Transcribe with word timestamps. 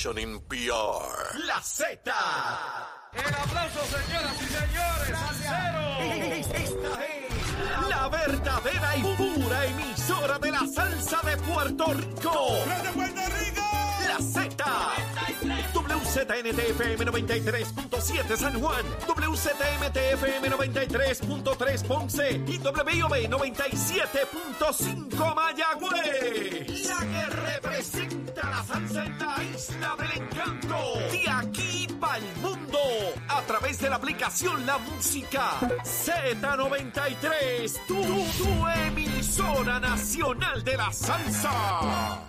Station 0.00 0.16
in 0.16 0.40
PR. 0.48 1.36
La 1.46 1.60
Z. 1.60 2.10
El 3.12 3.34
aplauso, 3.34 3.80
señoras 3.84 4.32
y 4.40 4.46
señores. 4.46 5.12
Salsero. 5.18 6.00
Esta 6.00 6.56
es 6.56 6.72
la 7.86 8.08
verdadera 8.08 8.96
y 8.96 9.02
pura 9.02 9.66
emisora 9.66 10.38
de 10.38 10.52
la 10.52 10.66
salsa 10.74 11.20
de 11.22 11.36
Puerto 11.36 11.92
Rico. 11.92 12.32
¡De 12.82 12.92
Puerto 12.94 13.20
Rico! 13.40 13.60
La 14.08 14.18
Z. 14.20 14.56
WZNTFM 15.74 17.04
93.7 17.04 18.36
San 18.36 18.58
Juan, 18.58 18.86
WZMTFM 19.06 20.50
93.3 20.50 21.86
Ponce 21.86 22.40
y 22.46 22.58
WIOB 22.58 23.28
97.5 23.28 25.34
Mayagüez. 25.34 26.88
La 26.88 27.00
que 27.00 27.26
la 28.70 29.42
isla 29.42 29.96
del 29.96 30.12
encanto. 30.22 30.76
De 31.10 31.28
aquí 31.28 31.88
para 31.98 32.18
el 32.18 32.36
mundo. 32.36 32.78
A 33.28 33.42
través 33.42 33.80
de 33.80 33.90
la 33.90 33.96
aplicación 33.96 34.64
La 34.64 34.78
Música 34.78 35.58
Z93. 35.82 37.86
Tu, 37.86 37.94
tu 37.94 38.68
emisora 38.86 39.80
nacional 39.80 40.62
de 40.62 40.76
la 40.76 40.92
salsa. 40.92 42.22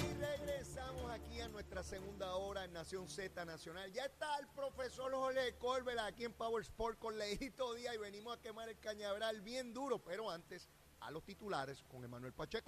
Y 0.00 0.14
regresamos 0.14 1.10
aquí 1.10 1.40
a 1.40 1.48
nuestra 1.48 1.82
segunda 1.82 2.36
hora 2.36 2.64
en 2.64 2.72
Nación 2.72 3.06
Z 3.08 3.44
Nacional. 3.44 3.92
Ya 3.92 4.06
está 4.06 4.38
el 4.38 4.46
profesor 4.48 5.12
Jorge 5.12 5.58
Colbert 5.58 5.98
aquí 6.00 6.24
en 6.24 6.32
Power 6.32 6.62
Sport 6.62 6.98
con 6.98 7.18
Leito 7.18 7.74
Díaz 7.74 7.94
y 7.94 7.98
venimos 7.98 8.38
a 8.38 8.40
quemar 8.40 8.70
el 8.70 8.78
cañaveral 8.78 9.42
bien 9.42 9.74
duro, 9.74 9.98
pero 9.98 10.30
antes 10.30 10.70
a 11.04 11.10
los 11.10 11.24
titulares 11.24 11.82
con 11.90 12.04
Emanuel 12.04 12.32
Pacheco. 12.32 12.66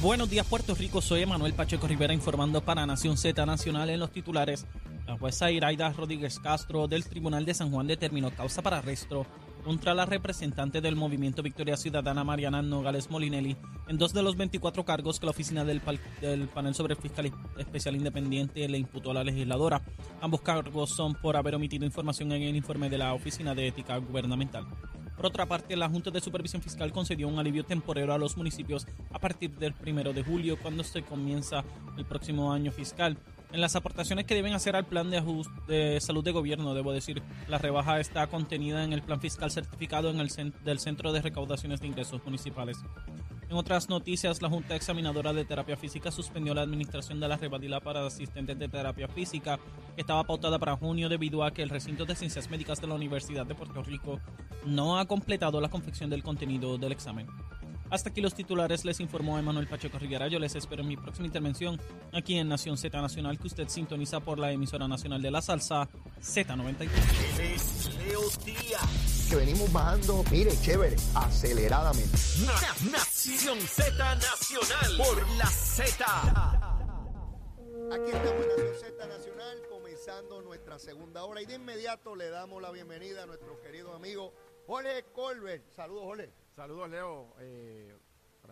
Buenos 0.00 0.30
días 0.30 0.46
Puerto 0.46 0.74
Rico, 0.74 1.00
soy 1.00 1.22
Emanuel 1.22 1.54
Pacheco 1.54 1.86
Rivera 1.86 2.12
informando 2.12 2.60
para 2.60 2.86
Nación 2.86 3.16
Z 3.16 3.44
Nacional 3.46 3.90
en 3.90 4.00
los 4.00 4.10
titulares. 4.10 4.66
La 5.06 5.16
jueza 5.16 5.50
Iraida 5.50 5.92
Rodríguez 5.92 6.38
Castro 6.38 6.86
del 6.88 7.04
Tribunal 7.04 7.44
de 7.44 7.54
San 7.54 7.70
Juan 7.70 7.86
determinó 7.86 8.30
causa 8.30 8.62
para 8.62 8.78
arresto 8.78 9.26
contra 9.64 9.94
la 9.94 10.06
representante 10.06 10.80
del 10.80 10.96
movimiento 10.96 11.42
Victoria 11.42 11.76
Ciudadana 11.76 12.24
Mariana 12.24 12.62
Nogales 12.62 13.10
Molinelli 13.10 13.56
en 13.88 13.98
dos 13.98 14.12
de 14.12 14.22
los 14.22 14.36
24 14.36 14.84
cargos 14.84 15.20
que 15.20 15.26
la 15.26 15.30
oficina 15.30 15.64
del, 15.64 15.80
panel 15.80 16.74
sobre 16.74 16.96
fiscal 16.96 17.32
especial 17.58 17.96
independiente 17.96 18.68
le 18.68 18.78
imputó 18.78 19.12
a 19.12 19.14
la 19.14 19.24
legisladora. 19.24 19.82
Ambos 20.20 20.40
cargos 20.40 20.90
son 20.90 21.14
por 21.14 21.36
haber 21.36 21.54
omitido 21.54 21.84
información 21.84 22.32
en 22.32 22.42
el 22.42 22.56
informe 22.56 22.90
de 22.90 22.98
la 22.98 23.14
Oficina 23.14 23.54
de 23.54 23.68
Ética 23.68 23.96
Gubernamental. 23.98 24.66
Por 25.16 25.26
otra 25.26 25.46
parte, 25.46 25.76
la 25.76 25.88
Junta 25.88 26.10
de 26.10 26.20
Supervisión 26.20 26.62
Fiscal 26.62 26.90
concedió 26.92 27.28
un 27.28 27.38
alivio 27.38 27.64
temporero 27.64 28.12
a 28.12 28.18
los 28.18 28.36
municipios 28.36 28.86
a 29.12 29.18
partir 29.18 29.50
del 29.56 29.72
primero 29.74 30.12
de 30.12 30.22
julio, 30.24 30.58
cuando 30.60 30.82
se 30.84 31.02
comienza 31.02 31.62
el 31.96 32.04
próximo 32.04 32.52
año 32.52 32.72
fiscal. 32.72 33.16
En 33.52 33.60
las 33.60 33.76
aportaciones 33.76 34.24
que 34.24 34.34
deben 34.34 34.54
hacer 34.54 34.74
al 34.76 34.86
plan 34.86 35.10
de, 35.10 35.20
ajust- 35.22 35.66
de 35.66 36.00
salud 36.00 36.24
de 36.24 36.32
gobierno, 36.32 36.72
debo 36.74 36.90
decir, 36.92 37.22
la 37.48 37.58
rebaja 37.58 38.00
está 38.00 38.26
contenida 38.26 38.82
en 38.82 38.94
el 38.94 39.02
plan 39.02 39.20
fiscal 39.20 39.50
certificado 39.50 40.08
en 40.10 40.20
el 40.20 40.30
cen- 40.30 40.54
del 40.64 40.78
Centro 40.78 41.12
de 41.12 41.20
Recaudaciones 41.20 41.80
de 41.82 41.86
Ingresos 41.88 42.24
Municipales. 42.24 42.78
En 43.52 43.58
otras 43.58 43.90
noticias, 43.90 44.40
la 44.40 44.48
Junta 44.48 44.74
Examinadora 44.74 45.34
de 45.34 45.44
Terapia 45.44 45.76
Física 45.76 46.10
suspendió 46.10 46.54
la 46.54 46.62
administración 46.62 47.20
de 47.20 47.28
la 47.28 47.36
rebadila 47.36 47.80
para 47.80 48.06
asistentes 48.06 48.58
de 48.58 48.66
terapia 48.66 49.08
física, 49.08 49.58
que 49.94 50.00
estaba 50.00 50.24
pautada 50.24 50.58
para 50.58 50.74
junio 50.74 51.10
debido 51.10 51.44
a 51.44 51.52
que 51.52 51.62
el 51.62 51.68
recinto 51.68 52.06
de 52.06 52.16
ciencias 52.16 52.48
médicas 52.48 52.80
de 52.80 52.86
la 52.86 52.94
Universidad 52.94 53.44
de 53.44 53.54
Puerto 53.54 53.82
Rico 53.82 54.20
no 54.64 54.98
ha 54.98 55.04
completado 55.04 55.60
la 55.60 55.68
confección 55.68 56.08
del 56.08 56.22
contenido 56.22 56.78
del 56.78 56.92
examen. 56.92 57.26
Hasta 57.90 58.08
aquí 58.08 58.22
los 58.22 58.32
titulares, 58.32 58.86
les 58.86 59.00
informó 59.00 59.38
Emanuel 59.38 59.66
Pacheco 59.66 59.98
Rivera. 59.98 60.28
Yo 60.28 60.38
les 60.38 60.54
espero 60.54 60.80
en 60.80 60.88
mi 60.88 60.96
próxima 60.96 61.26
intervención 61.26 61.78
aquí 62.10 62.38
en 62.38 62.48
Nación 62.48 62.78
Z 62.78 62.98
Nacional, 63.02 63.38
que 63.38 63.48
usted 63.48 63.68
sintoniza 63.68 64.20
por 64.20 64.38
la 64.38 64.50
emisora 64.50 64.88
nacional 64.88 65.20
de 65.20 65.30
la 65.30 65.42
salsa 65.42 65.90
Z93. 66.22 66.88
Él 66.88 67.52
es 67.52 67.90
Leo 67.98 68.22
Díaz. 68.46 69.26
Que 69.28 69.36
venimos 69.36 69.70
bajando, 69.70 70.24
mire, 70.30 70.52
chévere, 70.62 70.96
aceleradamente. 71.14 72.16
Na- 73.24 73.28
Nación 73.30 73.60
Z 73.60 74.14
Nacional 74.16 74.96
por 74.98 75.28
la 75.36 75.46
Z. 75.46 76.04
Aquí 77.92 78.10
estamos 78.10 78.42
en 78.42 78.48
Nación 78.48 78.74
Z 78.80 79.06
Nacional 79.06 79.62
comenzando 79.68 80.42
nuestra 80.42 80.78
segunda 80.80 81.22
hora 81.22 81.40
y 81.40 81.46
de 81.46 81.54
inmediato 81.54 82.16
le 82.16 82.30
damos 82.30 82.60
la 82.60 82.72
bienvenida 82.72 83.22
a 83.22 83.26
nuestro 83.26 83.60
querido 83.60 83.94
amigo 83.94 84.34
Jorge 84.66 85.04
Colbert. 85.12 85.70
Saludos, 85.70 86.02
Jorge. 86.04 86.32
Saludos, 86.56 86.90
Leo. 86.90 87.34
Eh, 87.38 87.96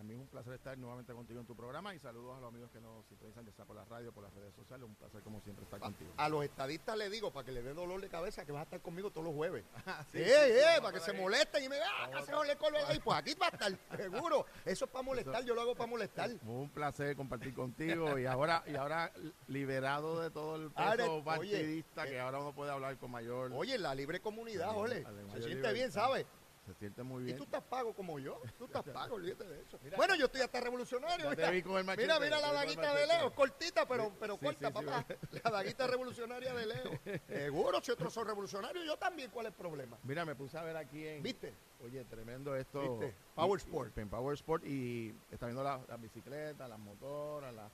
para 0.00 0.08
mí 0.08 0.14
es 0.14 0.20
un 0.20 0.28
placer 0.28 0.54
estar 0.54 0.78
nuevamente 0.78 1.12
contigo 1.12 1.40
en 1.40 1.46
tu 1.46 1.54
programa 1.54 1.94
y 1.94 1.98
saludos 1.98 2.34
a 2.34 2.40
los 2.40 2.48
amigos 2.48 2.70
que 2.70 2.80
nos 2.80 3.04
sintonizan 3.06 3.44
ya 3.44 3.52
sea 3.52 3.66
por 3.66 3.76
la 3.76 3.84
radio, 3.84 4.10
por 4.12 4.24
las 4.24 4.32
redes 4.32 4.54
sociales. 4.54 4.86
Un 4.86 4.94
placer, 4.94 5.22
como 5.22 5.42
siempre, 5.42 5.62
estar 5.64 5.78
contigo. 5.78 6.10
A 6.16 6.26
los 6.30 6.42
estadistas 6.42 6.96
le 6.96 7.10
digo 7.10 7.30
para 7.30 7.44
que 7.44 7.52
le 7.52 7.60
dé 7.60 7.74
dolor 7.74 8.00
de 8.00 8.08
cabeza 8.08 8.46
que 8.46 8.52
vas 8.52 8.60
a 8.60 8.62
estar 8.62 8.80
conmigo 8.80 9.10
todos 9.10 9.26
los 9.26 9.34
jueves. 9.34 9.62
Sí, 10.10 10.18
Eh, 10.18 10.24
sí, 10.24 10.30
eh, 10.32 10.62
sí, 10.74 10.80
para 10.80 10.92
que 10.94 11.00
se 11.00 11.12
molesten 11.12 11.62
y 11.64 11.68
me 11.68 11.76
vean, 11.76 11.90
ah, 11.92 12.10
hace 12.16 12.32
Jorge 12.32 12.56
Colbert 12.56 12.84
ahí. 12.88 12.98
Pues 12.98 13.18
aquí 13.18 13.34
va 13.34 13.46
a 13.46 13.50
estar, 13.50 13.72
seguro. 13.96 14.46
Eso 14.64 14.86
es 14.86 14.90
para 14.90 15.02
molestar, 15.02 15.44
yo 15.44 15.54
lo 15.54 15.60
hago 15.60 15.74
para 15.74 15.90
molestar. 15.90 16.30
Un 16.46 16.70
placer 16.70 17.14
compartir 17.14 17.52
contigo 17.54 18.18
y 18.18 18.24
ahora 18.24 18.64
y 18.66 18.76
ahora 18.76 19.12
liberado 19.48 20.22
de 20.22 20.30
todo 20.30 20.56
el 20.56 20.70
peso 20.70 21.22
partidista 21.22 22.06
eh, 22.06 22.10
que 22.10 22.20
ahora 22.20 22.38
uno 22.38 22.54
puede 22.54 22.70
hablar 22.70 22.96
con 22.96 23.10
mayor. 23.10 23.52
Oye, 23.52 23.76
la 23.76 23.94
libre 23.94 24.20
comunidad, 24.20 24.72
de 24.84 25.04
Se 25.34 25.42
siente 25.42 25.72
bien. 25.74 25.92
¿sabes? 25.92 26.24
Se 26.66 26.74
siente 26.74 27.02
muy 27.02 27.22
Y 27.22 27.26
bien. 27.26 27.38
tú 27.38 27.44
estás 27.44 27.62
pago 27.62 27.92
como 27.94 28.18
yo. 28.18 28.40
Tú 28.58 28.66
estás 28.66 28.84
pago, 28.92 29.14
olvídate 29.16 29.44
de 29.44 29.62
eso. 29.62 29.78
Bueno, 29.96 30.14
yo 30.14 30.26
estoy 30.26 30.42
hasta 30.42 30.60
revolucionario. 30.60 31.30
Mira. 31.30 31.50
mira, 31.50 32.40
la 32.40 32.52
daguita 32.52 32.94
de. 32.94 33.06
Leo. 33.06 33.34
Cortita, 33.34 33.86
pero, 33.88 34.12
pero 34.20 34.34
sí, 34.34 34.44
corta, 34.44 34.68
sí, 34.68 34.74
sí, 34.78 34.84
papá. 34.86 35.06
La 35.44 35.50
daguita 35.50 35.86
revolucionaria 35.86 36.54
de 36.54 36.66
Leo. 36.66 37.00
Seguro, 37.28 37.80
si 37.80 37.90
otros 37.90 38.12
son 38.12 38.26
revolucionarios, 38.26 38.84
yo 38.84 38.96
también. 38.96 39.30
¿Cuál 39.30 39.46
es 39.46 39.52
el 39.52 39.56
problema? 39.58 39.98
Mira, 40.04 40.24
me 40.24 40.34
puse 40.34 40.58
a 40.58 40.62
ver 40.62 40.76
aquí 40.76 41.06
en. 41.06 41.22
¿Viste? 41.22 41.54
Oye, 41.84 42.04
tremendo 42.04 42.54
esto. 42.54 42.98
¿Viste? 42.98 43.14
Power 43.34 43.58
Y- 43.58 43.62
y- 43.62 43.66
Sport. 43.66 43.98
En 43.98 44.08
Power 44.10 44.34
Sport 44.34 44.64
y 44.66 45.14
está 45.30 45.46
viendo 45.46 45.64
la- 45.64 45.80
las 45.88 46.00
bicicletas, 46.00 46.68
las 46.68 46.78
motoras, 46.78 47.54
las. 47.54 47.72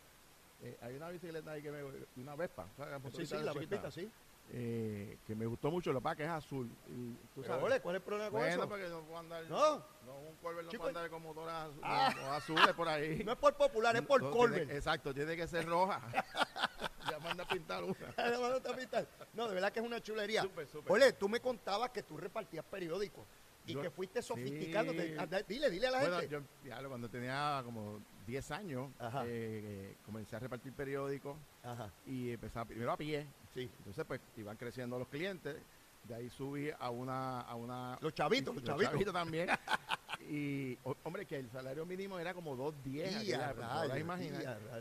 eh, 0.63 0.79
hay 0.81 0.95
una 0.95 1.11
bicicleta 1.11 1.51
ahí 1.51 1.63
que 1.63 1.73
me. 1.73 1.83
Una 2.17 2.37
Vespa. 2.37 2.67
Sí, 3.13 3.27
sí, 3.27 3.37
la 3.39 3.53
pepita, 3.53 3.91
sí. 3.91 4.11
Eh, 4.51 5.19
que 5.27 5.35
me 5.35 5.45
gustó 5.47 5.71
mucho, 5.71 5.93
lo 5.93 5.99
que 6.01 6.05
pasa 6.05 6.13
es 6.13 6.17
que 6.19 6.25
es 6.25 6.31
azul. 6.31 6.71
Y 6.89 7.15
tú 7.35 7.43
sabes. 7.43 7.61
Jorge, 7.63 7.81
¿cuál 7.81 7.97
es 7.97 8.01
el 8.01 8.05
problema 8.05 8.31
con 8.31 8.41
bueno, 8.41 8.55
eso? 8.55 8.69
porque 8.69 8.89
no 8.89 9.01
puedo 9.03 9.19
andar. 9.19 9.45
No. 9.51 9.75
un 9.75 10.37
Corvette 10.41 10.65
no 10.67 10.71
Chico, 10.71 10.83
puede 10.85 10.97
andar 10.97 11.11
con 11.11 11.23
motoras 11.23 11.69
azu- 11.69 11.81
Ah. 11.83 12.37
azules 12.37 12.73
por 12.75 12.89
ahí. 12.89 13.23
No 13.25 13.33
es 13.33 13.39
por 13.39 13.55
popular, 13.55 13.97
es 13.97 14.03
por 14.03 14.23
No, 14.23 14.31
Colbert. 14.31 14.65
tiene- 14.65 14.77
exacto, 14.77 15.13
tiene 15.13 15.37
que 15.37 15.47
ser 15.49 15.67
roja. 15.67 16.01
ya 17.11 17.19
manda 17.19 17.45
a 17.45 17.49
pintar 17.49 17.83
una. 17.85 17.97
Hermano, 18.17 18.61
te 18.61 18.73
pintas. 18.75 19.07
No, 19.35 19.49
de 19.49 19.55
verdad 19.55 19.73
que 19.73 19.81
es 19.81 19.87
una 19.87 20.01
chulería. 20.01 20.43
Súper, 20.43 20.67
súper. 20.69 20.93
Ole, 20.93 21.13
tú 21.15 21.29
me 21.29 21.41
contabas 21.41 21.91
que 21.91 22.03
tú 22.03 22.17
repartías 22.17 22.65
periódicos 22.65 23.25
y 23.67 23.75
Yo- 23.75 23.83
que 23.83 23.91
fuiste 23.91 24.23
sí. 24.23 25.17
Anda, 25.19 25.43
Dile, 25.43 25.71
dile 25.71 25.87
a 25.89 25.91
la 25.91 25.99
Bueno, 26.01 26.19
gente. 26.21 26.31
yo 26.31 26.41
cuando 26.89 27.09
tenía 27.09 27.61
como 27.65 28.01
10 28.27 28.51
años, 28.53 28.91
Ajá. 28.99 29.25
eh, 29.27 29.97
comencé 30.05 30.37
a 30.37 30.39
repartir 30.39 30.73
periódicos 30.73 31.37
Ajá, 31.63 31.91
y 32.07 32.31
empezaba 32.33 32.65
primero 32.65 32.93
a 32.93 32.97
pie. 32.97 33.27
sí. 33.55 33.71
Entonces, 33.79 34.05
pues, 34.07 34.21
iban 34.37 34.57
creciendo 34.57 34.99
los 34.99 35.09
clientes. 35.09 35.57
De 36.05 36.15
ahí 36.15 36.31
subí 36.31 36.71
a 36.79 36.91
una... 36.91 37.41
A 37.41 37.57
una 37.57 37.99
Los 38.01 38.15
chavitos, 38.15 38.55
los 38.55 38.63
chavitos. 38.63 39.13
también. 39.13 39.49
y, 40.31 40.79
ho- 40.85 40.97
hombre, 41.03 41.27
que 41.27 41.37
el 41.37 41.51
salario 41.51 41.85
mínimo 41.85 42.19
era 42.21 42.33
como 42.33 42.57
2.10. 42.57 43.25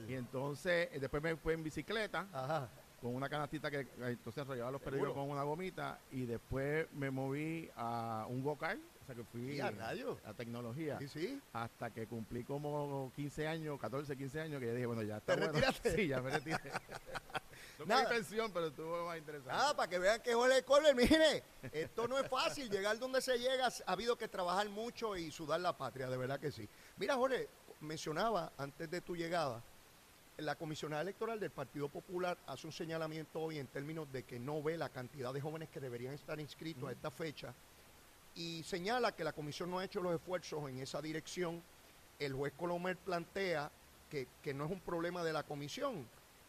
Y. 0.08 0.12
Y 0.12 0.16
entonces, 0.16 0.90
eh, 0.92 1.00
después 1.00 1.24
me 1.24 1.36
fui 1.36 1.54
en 1.56 1.64
bicicleta 1.64 2.28
Ajá. 2.32 2.70
Con 3.02 3.14
una 3.16 3.30
canastita 3.30 3.70
que 3.70 3.88
entonces 4.00 4.42
enrollaba 4.42 4.72
los 4.72 4.82
periódicos 4.82 5.14
con 5.14 5.30
una 5.30 5.44
gomita 5.44 6.00
y 6.12 6.26
después 6.26 6.88
me 6.94 7.12
moví 7.12 7.70
a 7.76 8.26
un 8.30 8.42
go-kart, 8.44 8.80
o 9.02 9.06
sea 9.06 9.16
que 9.16 9.24
fui 9.24 9.56
Y 9.58 9.60
a 9.60 9.68
a 9.68 10.34
tecnología 10.34 10.98
Sí, 11.00 11.08
sí. 11.08 11.42
hasta 11.54 11.92
que 11.92 12.08
cumplí 12.08 12.44
como 12.44 13.12
15 13.16 13.48
años, 13.48 13.80
14, 13.80 14.18
15 14.18 14.42
años 14.42 14.60
que 14.60 14.68
yo 14.68 14.74
dije, 14.74 14.86
bueno, 14.86 15.04
ya 15.04 15.18
está 15.18 15.34
¿Te 15.36 15.40
bueno. 15.42 15.54
retiraste? 15.54 15.96
Sí, 15.96 16.08
ya 16.08 16.22
me 16.22 16.32
retiré. 16.32 16.58
no 17.80 17.86
Nada. 17.86 18.10
pensión, 18.10 18.52
pero 18.54 18.68
estuvo 18.68 19.06
más 19.06 19.18
interesante. 19.18 19.52
Ah, 19.54 19.74
para 19.76 19.90
que 19.90 20.00
vean 20.00 20.22
que 20.22 20.34
Jorge 20.34 20.64
Colbert, 20.64 20.96
mire, 20.98 21.44
esto 21.72 22.08
no 22.08 22.18
es 22.18 22.28
fácil. 22.30 22.70
Llegar 22.70 22.98
donde 22.98 23.22
se 23.22 23.38
llega, 23.38 23.68
ha 23.68 23.92
habido 23.92 24.18
que 24.18 24.28
trabajar 24.28 24.68
mucho 24.70 25.16
y 25.16 25.30
sudar 25.32 25.60
la 25.60 25.78
patria, 25.78 26.10
de 26.10 26.18
verdad 26.18 26.40
que 26.40 26.52
sí. 26.52 26.68
Mira, 26.98 27.16
Jorge, 27.16 27.48
mencionaba 27.82 28.52
antes 28.58 28.90
de 28.90 29.02
tu 29.02 29.16
llegada, 29.16 29.62
la 30.38 30.56
comisionada 30.56 31.02
electoral 31.02 31.40
del 31.40 31.52
Partido 31.52 31.88
Popular 31.88 32.38
hace 32.48 32.68
un 32.68 32.74
señalamiento 32.74 33.42
hoy 33.42 33.58
en 33.58 33.68
términos 33.68 34.12
de 34.12 34.24
que 34.24 34.40
no 34.40 34.62
ve 34.62 34.78
la 34.78 34.90
cantidad 34.90 35.34
de 35.34 35.42
jóvenes 35.42 35.70
que 35.70 35.80
deberían 35.80 36.14
estar 36.14 36.40
inscritos 36.40 36.90
a 36.90 36.92
esta 36.92 37.10
fecha 37.10 37.54
y 38.36 38.64
señala 38.64 39.14
que 39.14 39.24
la 39.24 39.32
comisión 39.32 39.72
no 39.72 39.80
ha 39.80 39.86
hecho 39.86 40.02
los 40.02 40.14
esfuerzos 40.14 40.70
en 40.70 40.80
esa 40.80 41.02
dirección. 41.02 41.64
El 42.20 42.34
juez 42.34 42.54
Colomer 42.58 42.98
plantea 42.98 43.72
que, 44.10 44.28
que 44.42 44.54
no 44.54 44.66
es 44.66 44.72
un 44.72 44.82
problema 44.82 45.24
de 45.24 45.32
la 45.32 45.44
comisión. 45.44 46.06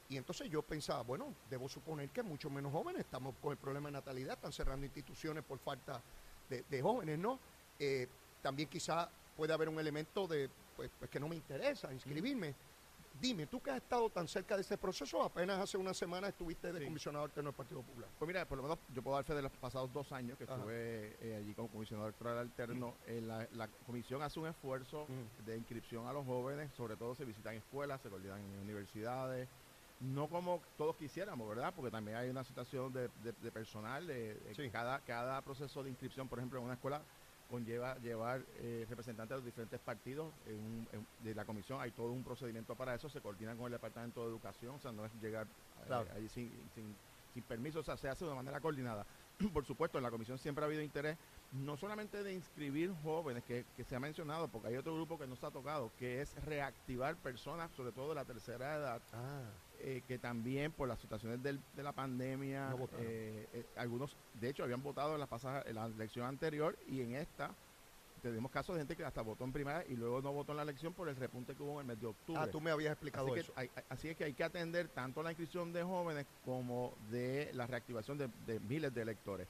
Y 0.08 0.16
entonces 0.16 0.50
yo 0.50 0.62
pensaba, 0.62 1.02
bueno, 1.02 1.32
debo 1.48 1.68
suponer 1.68 2.08
que 2.10 2.22
mucho 2.22 2.50
menos 2.50 2.72
jóvenes, 2.72 3.00
estamos 3.00 3.34
con 3.40 3.52
el 3.52 3.58
problema 3.58 3.88
de 3.88 3.92
natalidad, 3.92 4.34
están 4.34 4.52
cerrando 4.52 4.84
instituciones 4.86 5.44
por 5.44 5.58
falta 5.58 6.00
de, 6.48 6.64
de 6.68 6.82
jóvenes, 6.82 7.18
¿no? 7.18 7.38
Eh, 7.78 8.08
también 8.42 8.68
quizá 8.68 9.08
puede 9.36 9.52
haber 9.52 9.68
un 9.68 9.78
elemento 9.78 10.26
de, 10.26 10.48
pues, 10.76 10.90
pues, 10.98 11.10
que 11.10 11.18
no 11.18 11.28
me 11.28 11.36
interesa 11.36 11.92
inscribirme. 11.92 12.54
Dime, 13.18 13.46
tú 13.46 13.62
que 13.62 13.70
has 13.70 13.78
estado 13.78 14.10
tan 14.10 14.28
cerca 14.28 14.56
de 14.56 14.60
este 14.62 14.76
proceso, 14.76 15.22
apenas 15.22 15.58
hace 15.58 15.78
una 15.78 15.94
semana 15.94 16.28
estuviste 16.28 16.70
de 16.72 16.80
Sí. 16.80 16.84
comisionado 16.84 17.24
alterno 17.24 17.48
del 17.50 17.56
Partido 17.56 17.82
Popular. 17.82 18.10
Pues 18.18 18.26
mira, 18.26 18.46
por 18.46 18.58
lo 18.58 18.62
menos 18.64 18.78
yo 18.88 19.02
puedo 19.02 19.16
dar 19.16 19.24
fe 19.24 19.34
de 19.34 19.42
los 19.42 19.52
pasados 19.52 19.90
dos 19.92 20.12
años 20.12 20.36
que 20.36 20.44
Ajá. 20.44 20.54
estuve 20.56 21.16
eh, 21.20 21.36
allí 21.36 21.54
como 21.54 21.68
comisionado 21.70 22.08
electoral 22.08 22.36
alterno. 22.38 22.96
Eh, 23.06 23.20
la, 23.22 23.48
la 23.52 23.68
comisión 23.68 24.22
hace 24.22 24.38
un 24.38 24.48
esfuerzo 24.48 25.06
de 25.44 25.56
inscripción 25.56 26.06
a 26.06 26.12
los 26.12 26.26
jóvenes, 26.26 26.72
sobre 26.74 26.96
todo 26.96 27.14
se 27.14 27.24
visitan 27.24 27.54
escuelas, 27.54 28.02
se 28.02 28.10
coordinan 28.10 28.40
en 28.40 28.58
universidades, 28.58 29.48
no 30.00 30.28
como 30.28 30.60
todos 30.76 30.96
quisiéramos, 30.96 31.48
¿verdad? 31.48 31.72
Porque 31.74 31.90
también 31.90 32.18
hay 32.18 32.28
una 32.28 32.44
situación 32.44 32.92
de, 32.92 33.08
de- 33.22 33.32
de 33.32 33.50
personal, 33.52 34.06
de, 34.06 34.34
de 34.34 34.54
Sí. 34.54 34.68
cada, 34.70 35.00
cada 35.00 35.40
proceso 35.42 35.82
de 35.82 35.88
inscripción, 35.88 36.28
por 36.28 36.38
ejemplo, 36.38 36.58
en 36.58 36.66
una 36.66 36.74
escuela 36.74 37.02
conlleva 37.48 37.96
llevar 37.98 38.44
eh, 38.56 38.86
representantes 38.88 39.30
de 39.30 39.36
los 39.36 39.44
diferentes 39.44 39.80
partidos 39.80 40.32
en 40.46 40.56
un- 40.56 40.88
en- 40.92 41.06
de 41.24 41.34
la 41.34 41.44
comisión, 41.44 41.80
hay 41.80 41.90
todo 41.92 42.10
un 42.10 42.24
procedimiento 42.24 42.74
para 42.74 42.94
eso, 42.94 43.08
se 43.08 43.20
coordina 43.20 43.54
con 43.54 43.66
el 43.66 43.72
Departamento 43.72 44.22
de 44.22 44.28
Educación, 44.28 44.74
o 44.76 44.78
sea, 44.80 44.92
no 44.92 45.04
es 45.04 45.12
llegar 45.20 45.46
eh, 45.46 45.84
Claro. 45.86 46.08
sin, 46.28 46.50
sin, 46.74 46.96
sin 47.34 47.42
permiso, 47.44 47.80
o 47.80 47.82
sea, 47.82 47.96
se 47.96 48.08
hace 48.08 48.24
de 48.24 48.34
manera 48.34 48.60
coordinada. 48.60 49.06
Por 49.52 49.64
supuesto, 49.64 49.98
en 49.98 50.04
la 50.04 50.10
comisión 50.10 50.38
siempre 50.38 50.64
ha 50.64 50.66
habido 50.66 50.82
interés, 50.82 51.18
no 51.52 51.76
solamente 51.76 52.22
de 52.22 52.32
inscribir 52.32 52.92
jóvenes, 53.02 53.44
que, 53.44 53.64
que 53.76 53.84
se 53.84 53.94
ha 53.94 54.00
mencionado, 54.00 54.48
porque 54.48 54.68
hay 54.68 54.76
otro 54.76 54.94
grupo 54.94 55.18
que 55.18 55.26
no 55.26 55.36
se 55.36 55.46
ha 55.46 55.50
tocado, 55.50 55.92
que 55.98 56.22
es 56.22 56.34
reactivar 56.44 57.14
personas, 57.16 57.70
sobre 57.72 57.92
todo 57.92 58.08
de 58.08 58.14
la 58.16 58.24
tercera 58.24 58.74
edad, 58.76 59.02
Ah, 59.12 59.42
eh, 59.80 60.02
que 60.06 60.18
también 60.18 60.72
por 60.72 60.88
las 60.88 61.00
situaciones 61.00 61.42
del- 61.42 61.60
de 61.74 61.82
la 61.82 61.92
pandemia, 61.92 62.70
No 62.70 62.88
eh, 62.98 63.48
eh, 63.52 63.64
algunos, 63.76 64.16
de 64.34 64.48
hecho, 64.48 64.64
habían 64.64 64.82
votado 64.82 65.14
en 65.14 65.20
la, 65.20 65.26
pasada, 65.26 65.62
en 65.66 65.74
la 65.74 65.86
elección 65.86 66.26
anterior 66.26 66.78
y 66.86 67.00
en 67.02 67.14
esta 67.14 67.54
tenemos 68.22 68.50
casos 68.50 68.74
de 68.74 68.80
gente 68.80 68.96
que 68.96 69.04
hasta 69.04 69.20
votó 69.22 69.44
en 69.44 69.52
primaria 69.52 69.84
y 69.88 69.94
luego 69.94 70.20
no 70.22 70.32
votó 70.32 70.52
en 70.52 70.56
la 70.56 70.62
elección 70.62 70.94
por 70.94 71.08
el 71.08 71.16
repunte 71.16 71.54
que 71.54 71.62
hubo 71.62 71.74
en 71.74 71.80
el 71.80 71.86
mes 71.86 72.00
de 72.00 72.06
octubre. 72.06 72.40
ah, 72.42 72.50
tú 72.50 72.60
me 72.60 72.70
habías 72.70 72.92
explicado 72.92 73.26
Así, 73.26 73.34
que 73.34 73.40
eso. 73.40 73.52
hay- 73.54 73.70
hay- 73.76 73.84
así 73.90 74.08
es 74.08 74.16
que 74.16 74.24
hay 74.24 74.32
que 74.32 74.42
atender 74.42 74.88
tanto 74.88 75.22
la 75.22 75.30
inscripción 75.30 75.72
de 75.72 75.82
jóvenes 75.82 76.26
como 76.44 76.94
de 77.10 77.50
la 77.54 77.66
reactivación 77.66 78.16
de, 78.18 78.28
de 78.46 78.58
miles 78.60 78.92
de 78.94 79.02
electores. 79.02 79.46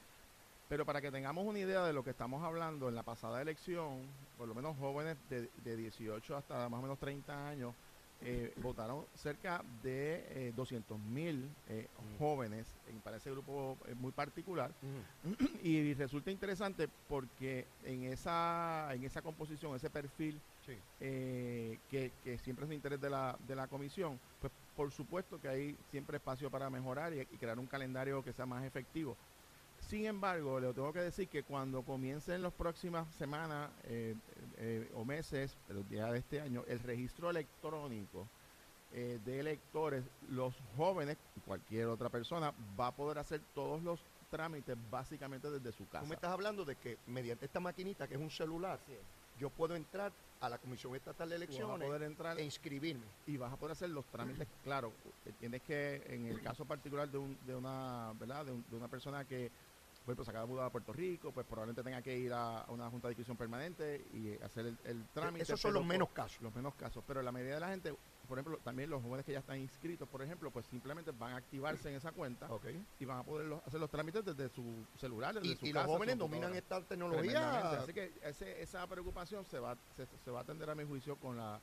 Pero 0.67 0.85
para 0.85 0.99
que 1.01 1.09
tengamos 1.11 1.45
una 1.45 1.59
idea 1.59 1.85
de 1.85 1.93
lo 1.93 2.03
que 2.03 2.09
estamos 2.09 2.43
hablando, 2.43 2.89
en 2.89 2.95
la 2.95 3.03
pasada 3.03 3.41
elección, 3.41 4.11
por 4.37 4.49
lo 4.49 4.53
menos 4.53 4.75
jóvenes 4.77 5.15
de, 5.29 5.49
de 5.63 5.77
18 5.77 6.35
hasta 6.35 6.67
más 6.67 6.79
o 6.79 6.81
menos 6.83 6.99
30 6.99 7.47
años, 7.47 7.73
eh, 8.21 8.53
votaron 8.57 9.05
cerca 9.13 9.63
de 9.83 10.47
eh, 10.47 10.51
200 10.55 10.99
mil 10.99 11.55
Mm. 11.67 12.17
jóvenes 12.17 12.77
en- 12.85 13.01
para 13.01 13.17
ese 13.17 13.29
grupo 13.31 13.77
eh, 13.85 13.95
muy 13.95 14.11
particular. 14.11 14.73
Ujú. 14.81 15.35
y 15.63 15.93
resulta 15.93 16.31
interesante 16.31 16.87
porque 16.87 17.67
en 17.83 18.03
esa, 18.03 18.89
en 18.93 19.03
esa 19.03 19.21
composición, 19.21 19.75
ese 19.75 19.89
perfil 19.89 20.41
Sí. 20.65 20.77
eh, 20.99 21.79
que, 21.87 22.11
que 22.21 22.37
siempre 22.39 22.65
es 22.65 22.69
de 22.69 22.75
interés 22.75 22.99
de 22.99 23.09
la, 23.09 23.37
de 23.39 23.55
la 23.55 23.67
comisión, 23.67 24.19
pues 24.39 24.51
por 24.75 24.91
supuesto 24.91 25.39
que 25.39 25.47
hay 25.47 25.77
siempre 25.89 26.17
espacio 26.17 26.49
para 26.51 26.69
mejorar 26.69 27.13
y, 27.13 27.19
y 27.21 27.37
crear 27.37 27.57
un 27.59 27.67
calendario 27.67 28.23
que 28.23 28.33
sea 28.33 28.45
más 28.45 28.63
efectivo. 28.65 29.17
Sin 29.87 30.05
embargo, 30.05 30.59
le 30.59 30.73
tengo 30.73 30.91
que 30.91 30.99
decir 30.99 31.29
que 31.29 31.43
cuando 31.43 31.81
comiencen 31.81 32.41
las 32.41 32.51
próximas 32.51 33.07
semanas 33.15 33.71
eh, 33.85 34.15
eh, 34.57 34.91
o 34.93 35.05
meses, 35.05 35.55
los 35.69 35.87
días 35.89 36.11
de 36.11 36.17
este 36.19 36.41
año, 36.41 36.63
el 36.67 36.79
registro 36.79 37.29
electrónico 37.29 38.27
eh, 38.91 39.17
de 39.23 39.39
electores, 39.39 40.03
los 40.29 40.53
jóvenes, 40.75 41.17
cualquier 41.45 41.87
otra 41.87 42.09
persona, 42.09 42.53
va 42.77 42.87
a 42.87 42.95
poder 42.95 43.17
hacer 43.17 43.39
todos 43.55 43.81
los 43.81 44.01
trámites 44.29 44.75
básicamente 44.91 45.49
desde 45.49 45.71
su 45.71 45.87
casa. 45.87 46.03
Tú 46.03 46.09
me 46.09 46.15
estás 46.15 46.31
hablando 46.31 46.65
de 46.65 46.75
que 46.75 46.97
mediante 47.07 47.45
esta 47.45 47.61
maquinita, 47.61 48.07
que 48.09 48.15
es 48.15 48.19
un 48.21 48.29
celular, 48.29 48.79
yo 49.39 49.49
puedo 49.49 49.73
entrar 49.75 50.11
a 50.41 50.49
la 50.49 50.57
Comisión 50.57 50.95
Estatal 50.95 51.29
de 51.29 51.35
Tú 51.35 51.39
vas 51.39 51.49
a 51.49 51.53
Elecciones 51.53 51.87
poder 51.87 52.03
entrar 52.03 52.37
e 52.39 52.43
inscribirme. 52.43 53.05
y 53.25 53.37
vas 53.37 53.53
a 53.53 53.55
poder 53.57 53.71
hacer 53.71 53.89
los 53.89 54.05
trámites. 54.05 54.47
Claro, 54.63 54.91
tienes 55.39 55.61
que, 55.61 56.03
en 56.09 56.25
el 56.27 56.41
caso 56.41 56.65
particular 56.65 57.09
de, 57.09 57.17
un- 57.17 57.37
de 57.45 57.55
una, 57.55 58.13
¿verdad? 58.19 58.45
De, 58.45 58.51
un- 58.51 58.65
de 58.69 58.75
una 58.75 58.87
persona 58.87 59.25
que, 59.25 59.49
por 60.07 60.13
ejemplo, 60.13 60.23
se 60.23 60.31
acaba 60.31 60.45
de 60.45 60.51
mudar 60.53 60.67
a 60.67 60.69
Puerto 60.69 60.93
Rico, 60.93 61.33
pues 61.33 61.45
probablemente 61.45 61.83
tenga 61.83 62.01
que 62.01 62.17
ir 62.17 62.31
a, 62.31 62.59
a 62.61 62.71
una 62.71 62.89
junta 62.89 63.09
de 63.09 63.11
inscripción 63.11 63.35
permanente 63.35 64.05
y 64.13 64.41
hacer 64.41 64.67
el, 64.67 64.77
el 64.85 65.03
trámite. 65.13 65.43
Esos 65.43 65.59
son 65.59 65.73
los 65.73 65.85
menos 65.85 66.11
casos. 66.11 66.41
Los 66.41 66.55
menos 66.55 66.73
casos, 66.75 67.03
pero 67.05 67.21
la 67.21 67.29
mayoría 67.33 67.55
de 67.55 67.59
la 67.59 67.67
gente, 67.67 67.93
por 68.25 68.39
ejemplo, 68.39 68.57
también 68.63 68.89
los 68.89 69.03
jóvenes 69.03 69.25
que 69.25 69.33
ya 69.33 69.39
están 69.39 69.57
inscritos, 69.59 70.07
por 70.07 70.21
ejemplo, 70.21 70.49
pues 70.49 70.65
simplemente 70.67 71.11
van 71.11 71.33
a 71.33 71.35
activarse 71.35 71.89
en 71.89 71.95
esa 71.95 72.13
cuenta 72.13 72.49
Ok. 72.49 72.67
y 73.01 73.03
van 73.03 73.17
a 73.19 73.23
poder 73.23 73.47
los- 73.47 73.61
hacer 73.67 73.81
los 73.81 73.89
trámites 73.89 74.23
desde 74.23 74.47
su 74.47 74.63
celular, 74.97 75.35
desde 75.35 75.49
Y, 75.49 75.55
su 75.57 75.65
y 75.65 75.73
casa, 75.73 75.85
los 75.85 75.93
jóvenes 75.93 76.17
dominan 76.17 76.55
esta 76.55 76.81
tecnología. 76.83 77.71
Así 77.71 77.91
que 77.93 78.13
ese- 78.23 78.61
esa 78.61 78.87
preocupación 78.87 79.43
se 79.43 79.59
va, 79.59 79.75
se, 79.97 80.07
se 80.23 80.31
va 80.31 80.39
a 80.39 80.43
atender 80.43 80.69
a 80.69 80.75
mi 80.75 80.85
juicio 80.85 81.17
con 81.17 81.35
la 81.35 81.59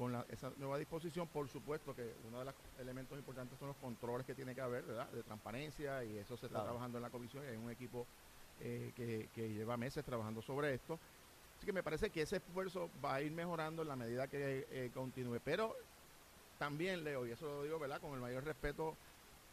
con 0.00 0.12
la, 0.12 0.24
esa 0.30 0.50
nueva 0.56 0.78
disposición. 0.78 1.28
Por 1.28 1.46
supuesto 1.46 1.94
que 1.94 2.14
uno 2.26 2.38
de 2.38 2.46
los 2.46 2.54
elementos 2.78 3.18
importantes 3.18 3.58
son 3.58 3.68
los 3.68 3.76
controles 3.76 4.26
que 4.26 4.34
tiene 4.34 4.54
que 4.54 4.62
haber, 4.62 4.82
¿verdad? 4.84 5.06
De 5.10 5.22
transparencia 5.22 6.02
y 6.04 6.16
eso 6.16 6.38
se 6.38 6.46
está 6.46 6.54
Claro. 6.60 6.64
trabajando 6.64 6.96
en 6.96 7.02
la 7.02 7.10
comisión 7.10 7.44
y 7.44 7.48
hay 7.48 7.56
un 7.58 7.70
equipo 7.70 8.06
eh, 8.60 8.92
que, 8.96 9.28
que 9.34 9.50
lleva 9.52 9.76
meses 9.76 10.02
trabajando 10.02 10.40
sobre 10.40 10.72
esto. 10.72 10.98
Así 11.58 11.66
que 11.66 11.72
me 11.74 11.82
parece 11.82 12.08
que 12.08 12.22
ese 12.22 12.36
esfuerzo 12.36 12.88
va 13.04 13.16
a 13.16 13.20
ir 13.20 13.30
mejorando 13.32 13.82
en 13.82 13.88
la 13.88 13.96
medida 13.96 14.26
que 14.26 14.66
eh, 14.70 14.90
continúe. 14.94 15.38
Pero 15.44 15.76
también, 16.58 17.04
Leo, 17.04 17.26
y 17.26 17.32
eso 17.32 17.44
lo 17.44 17.62
digo, 17.64 17.78
¿verdad? 17.78 18.00
Con 18.00 18.14
el 18.14 18.20
mayor 18.20 18.42
respeto, 18.42 18.94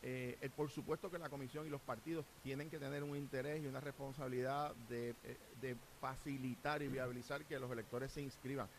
eh, 0.01 0.49
por 0.55 0.69
supuesto 0.69 1.11
que 1.11 1.17
la 1.17 1.27
comisión 1.27 1.67
y 1.67 1.69
los 1.69 1.81
partidos 1.81 2.23
tienen 2.41 2.69
que 2.69 2.79
tener 2.79 3.03
un 3.03 3.17
interés 3.17 3.61
y 3.61 3.67
una 3.67 3.81
responsabilidad 3.81 4.73
de, 4.87 5.13
de 5.59 5.75
facilitar 5.99 6.81
y 6.81 6.87
viabilizar 6.87 7.43
que 7.43 7.59
los 7.59 7.69
electores 7.69 8.13
se 8.13 8.21
inscriban. 8.21 8.69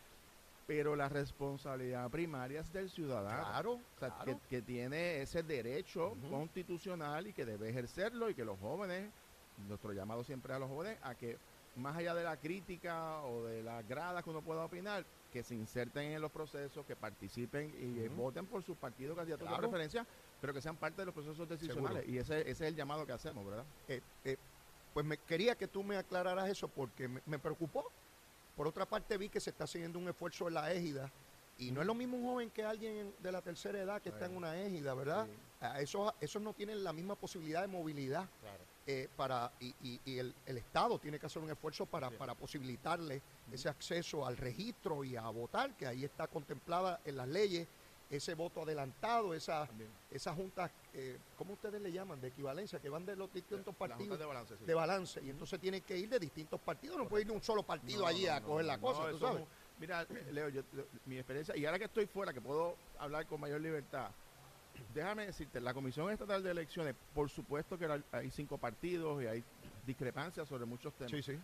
Pero 0.69 0.95
la 0.95 1.09
responsabilidad 1.09 2.11
primaria 2.11 2.61
es 2.61 2.71
del 2.71 2.91
ciudadano. 2.91 3.43
Claro, 3.43 3.73
O 3.73 3.99
sea, 3.99 4.11
claro. 4.11 4.39
que, 4.43 4.49
que 4.49 4.61
tiene 4.63 5.23
ese 5.23 5.43
derecho 5.43 6.15
constitucional 6.29 7.27
y 7.27 7.33
que 7.33 7.47
debe 7.47 7.71
ejercerlo 7.71 8.29
y 8.29 8.35
que 8.35 8.45
los 8.45 8.59
jóvenes, 8.61 9.11
nuestro 9.67 9.95
llamado 9.95 10.23
siempre 10.25 10.53
a 10.53 10.59
los 10.59 10.69
jóvenes, 10.69 10.99
a 11.01 11.15
que 11.15 11.39
más 11.75 11.97
allá 11.97 12.15
de 12.15 12.23
la 12.23 12.37
crítica 12.37 13.23
o 13.23 13.45
de 13.47 13.63
las 13.63 13.89
gradas 13.89 14.23
que 14.23 14.29
uno 14.29 14.43
pueda 14.43 14.63
opinar, 14.63 15.07
que 15.33 15.43
se 15.43 15.55
inserten 15.55 16.13
en 16.13 16.21
los 16.21 16.31
procesos, 16.31 16.85
que 16.85 16.95
participen 16.97 17.73
y 17.75 18.07
Ujú. 18.07 18.17
voten 18.17 18.47
por 18.47 18.63
sus 18.63 18.77
partidos 18.77 19.17
candidatos 19.17 19.49
Claro. 19.49 19.63
de 19.63 19.69
preferencia, 19.69 20.07
pero 20.39 20.53
que 20.53 20.61
sean 20.61 20.77
parte 20.77 21.01
de 21.01 21.07
los 21.07 21.15
procesos 21.15 21.49
decisionales. 21.49 22.07
Y 22.07 22.19
ese, 22.19 22.43
ese 22.43 22.51
es 22.51 22.61
el 22.61 22.77
llamado 22.77 23.07
que 23.07 23.13
hacemos, 23.13 23.43
¿verdad? 23.47 23.65
Eh, 23.89 24.03
eh, 24.25 24.37
pues 24.93 25.07
me 25.07 25.17
quería 25.17 25.57
que 25.57 25.67
tú 25.67 25.83
me 25.83 25.97
aclararas 25.97 26.47
eso 26.51 26.69
porque 26.69 27.09
me, 27.09 27.23
me 27.25 27.39
preocupó. 27.39 27.91
Por 28.59 28.67
otra 28.67 28.87
parte 28.87 29.17
vi 29.17 29.29
que 29.29 29.39
se 29.39 29.51
está 29.51 29.65
haciendo 29.65 30.01
un 30.01 30.09
esfuerzo 30.09 30.49
en 30.49 30.55
la 30.55 30.73
égida 30.73 31.09
y 31.59 31.71
no 31.71 31.81
es 31.81 31.87
lo 31.87 31.95
mismo 31.95 32.17
un 32.17 32.25
joven 32.25 32.51
que 32.51 32.65
alguien 32.65 33.15
de 33.21 33.31
la 33.31 33.41
tercera 33.41 33.79
edad 33.79 34.03
que 34.03 34.09
está 34.09 34.27
en 34.27 34.37
una 34.37 34.61
égida, 34.61 34.95
¿verdad? 34.95 35.27
Sí. 35.27 35.33
A 35.61 35.81
esos, 35.81 36.13
esos 36.21 36.43
no 36.43 36.53
tienen 36.55 36.83
la 36.83 36.93
misma 36.93 37.15
posibilidad 37.15 37.61
de 37.61 37.69
movilidad 37.69 38.29
eh, 38.89 39.09
para 39.17 39.53
y, 39.61 39.67
y- 39.83 40.01
y 40.05 40.19
el, 40.19 40.35
el 40.47 40.59
Estado 40.59 40.99
tiene 40.99 41.21
que 41.21 41.27
hacer 41.27 41.41
un 41.41 41.51
esfuerzo 41.51 41.87
para 41.87 42.11
posibilitarle 42.35 43.23
ese 43.53 43.69
acceso 43.69 44.27
al 44.27 44.37
registro 44.37 45.05
y 45.05 45.15
a 45.15 45.29
votar, 45.29 45.77
que 45.77 45.87
ahí 45.87 46.05
está 46.05 46.27
contemplada 46.27 47.01
en 47.05 47.17
las 47.17 47.29
leyes 47.29 47.69
ese 48.11 48.35
voto 48.35 48.63
adelantado, 48.63 49.35
esa, 49.35 49.67
También. 49.67 49.91
esas 50.11 50.35
juntas, 50.35 50.71
eh, 50.95 51.19
¿cómo 51.37 51.53
ustedes 51.55 51.81
le 51.81 51.93
llaman? 51.93 52.21
De 52.21 52.29
equivalencia, 52.29 52.81
que 52.81 52.89
van 52.89 53.05
de 53.05 53.15
los 53.17 53.33
distintos 53.33 53.75
partidos 53.77 54.19
de 54.19 54.25
balance, 54.25 54.57
sí. 54.57 54.65
de 54.65 54.75
balance 54.75 55.21
y 55.23 55.31
entonces 55.31 55.61
tienen 55.61 55.83
que 55.83 55.97
ir 55.99 56.09
de 56.09 56.19
distintos 56.19 56.61
partidos, 56.61 56.97
no 56.97 57.07
puede 57.09 57.23
ir 57.23 57.29
de 57.29 57.35
un 57.35 57.43
solo 57.43 57.63
partido 57.63 58.03
No, 58.03 58.07
allí 58.07 58.27
no, 58.27 58.33
a 58.33 58.41
no, 58.41 58.47
coger 58.47 58.65
la 58.67 58.79
cosa, 58.81 59.11
tú 59.11 59.19
sabes. 59.19 59.43
es 59.43 59.49
mira, 59.79 60.07
Leo, 60.33 60.49
yo, 60.49 60.63
yo- 60.73 60.87
mi 61.05 61.17
experiencia, 61.19 61.57
y 61.57 61.67
ahora 61.67 61.79
que 61.79 61.85
estoy 61.85 62.07
fuera, 62.07 62.33
que 62.33 62.41
puedo 62.41 62.77
hablar 62.99 63.27
con 63.27 63.41
mayor 63.41 63.61
libertad, 63.61 64.11
déjame 64.95 65.27
decirte, 65.27 65.61
la 65.61 65.75
Comisión 65.75 66.11
Estatal 66.11 66.43
de 66.43 66.51
Elecciones, 66.51 66.95
por 67.15 67.29
supuesto 67.29 67.77
que 67.79 67.85
hay- 67.87 68.05
hay 68.13 68.31
cinco 68.31 68.57
partidos 68.57 69.23
y 69.23 69.27
hay 69.27 69.45
discrepancias 69.85 70.49
sobre 70.49 70.65
muchos 70.65 70.95
temas, 70.95 71.11
Sí, 71.11 71.23
sí. 71.23 71.39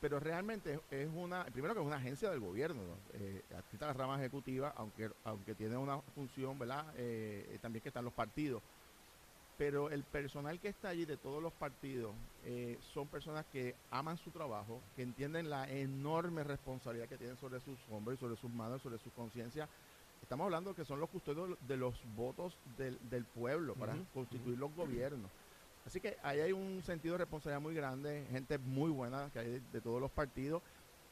Pero 0.00 0.18
realmente 0.18 0.80
es- 0.90 1.08
una, 1.12 1.44
primero 1.44 1.74
que 1.74 1.80
es 1.80 1.86
una 1.86 1.96
agencia 1.96 2.30
del 2.30 2.40
gobierno, 2.40 2.82
¿no? 2.82 2.96
Eh, 3.12 3.42
aquí 3.56 3.76
está 3.76 3.86
la 3.86 3.92
rama 3.92 4.18
ejecutiva, 4.18 4.72
aunque, 4.76 5.10
aunque 5.24 5.54
tiene 5.54 5.76
una 5.76 6.00
función, 6.14 6.58
¿verdad? 6.58 6.86
Eh, 6.96 7.46
eh, 7.52 7.58
también 7.60 7.82
que 7.82 7.90
están 7.90 8.04
los 8.04 8.14
partidos. 8.14 8.62
Pero 9.58 9.90
el 9.90 10.02
personal 10.04 10.58
que 10.58 10.68
está 10.68 10.88
allí 10.88 11.04
de 11.04 11.18
todos 11.18 11.42
los 11.42 11.52
partidos 11.52 12.14
eh, 12.44 12.78
son 12.94 13.08
personas 13.08 13.44
que 13.52 13.74
aman 13.90 14.16
su 14.16 14.30
trabajo, 14.30 14.80
que 14.96 15.02
entienden 15.02 15.50
la 15.50 15.68
enorme 15.70 16.42
responsabilidad 16.44 17.06
que 17.10 17.18
tienen 17.18 17.36
sobre 17.36 17.60
sus 17.60 17.78
hombros, 17.90 18.18
sobre 18.18 18.36
sus 18.36 18.50
manos, 18.50 18.80
sobre 18.80 18.96
su 18.96 19.10
conciencia. 19.10 19.68
Estamos 20.22 20.46
hablando 20.46 20.74
que 20.74 20.84
son 20.86 20.98
los 20.98 21.10
custodios 21.10 21.58
de 21.68 21.76
los 21.76 21.94
votos 22.16 22.56
del, 22.78 22.98
del 23.10 23.24
pueblo 23.26 23.74
para 23.74 23.92
constituir 24.14 24.56
los 24.58 24.74
gobiernos. 24.74 25.30
Así 25.84 26.00
que 26.00 26.16
ahí 26.22 26.40
hay 26.40 26.52
un 26.52 26.82
sentido 26.82 27.14
de 27.14 27.18
responsabilidad 27.18 27.60
muy 27.60 27.74
grande, 27.74 28.26
gente 28.30 28.58
muy 28.58 28.90
buena 28.90 29.30
que 29.32 29.38
hay 29.38 29.60
de, 29.60 29.80
todos 29.80 30.00
los 30.00 30.10
partidos. 30.10 30.62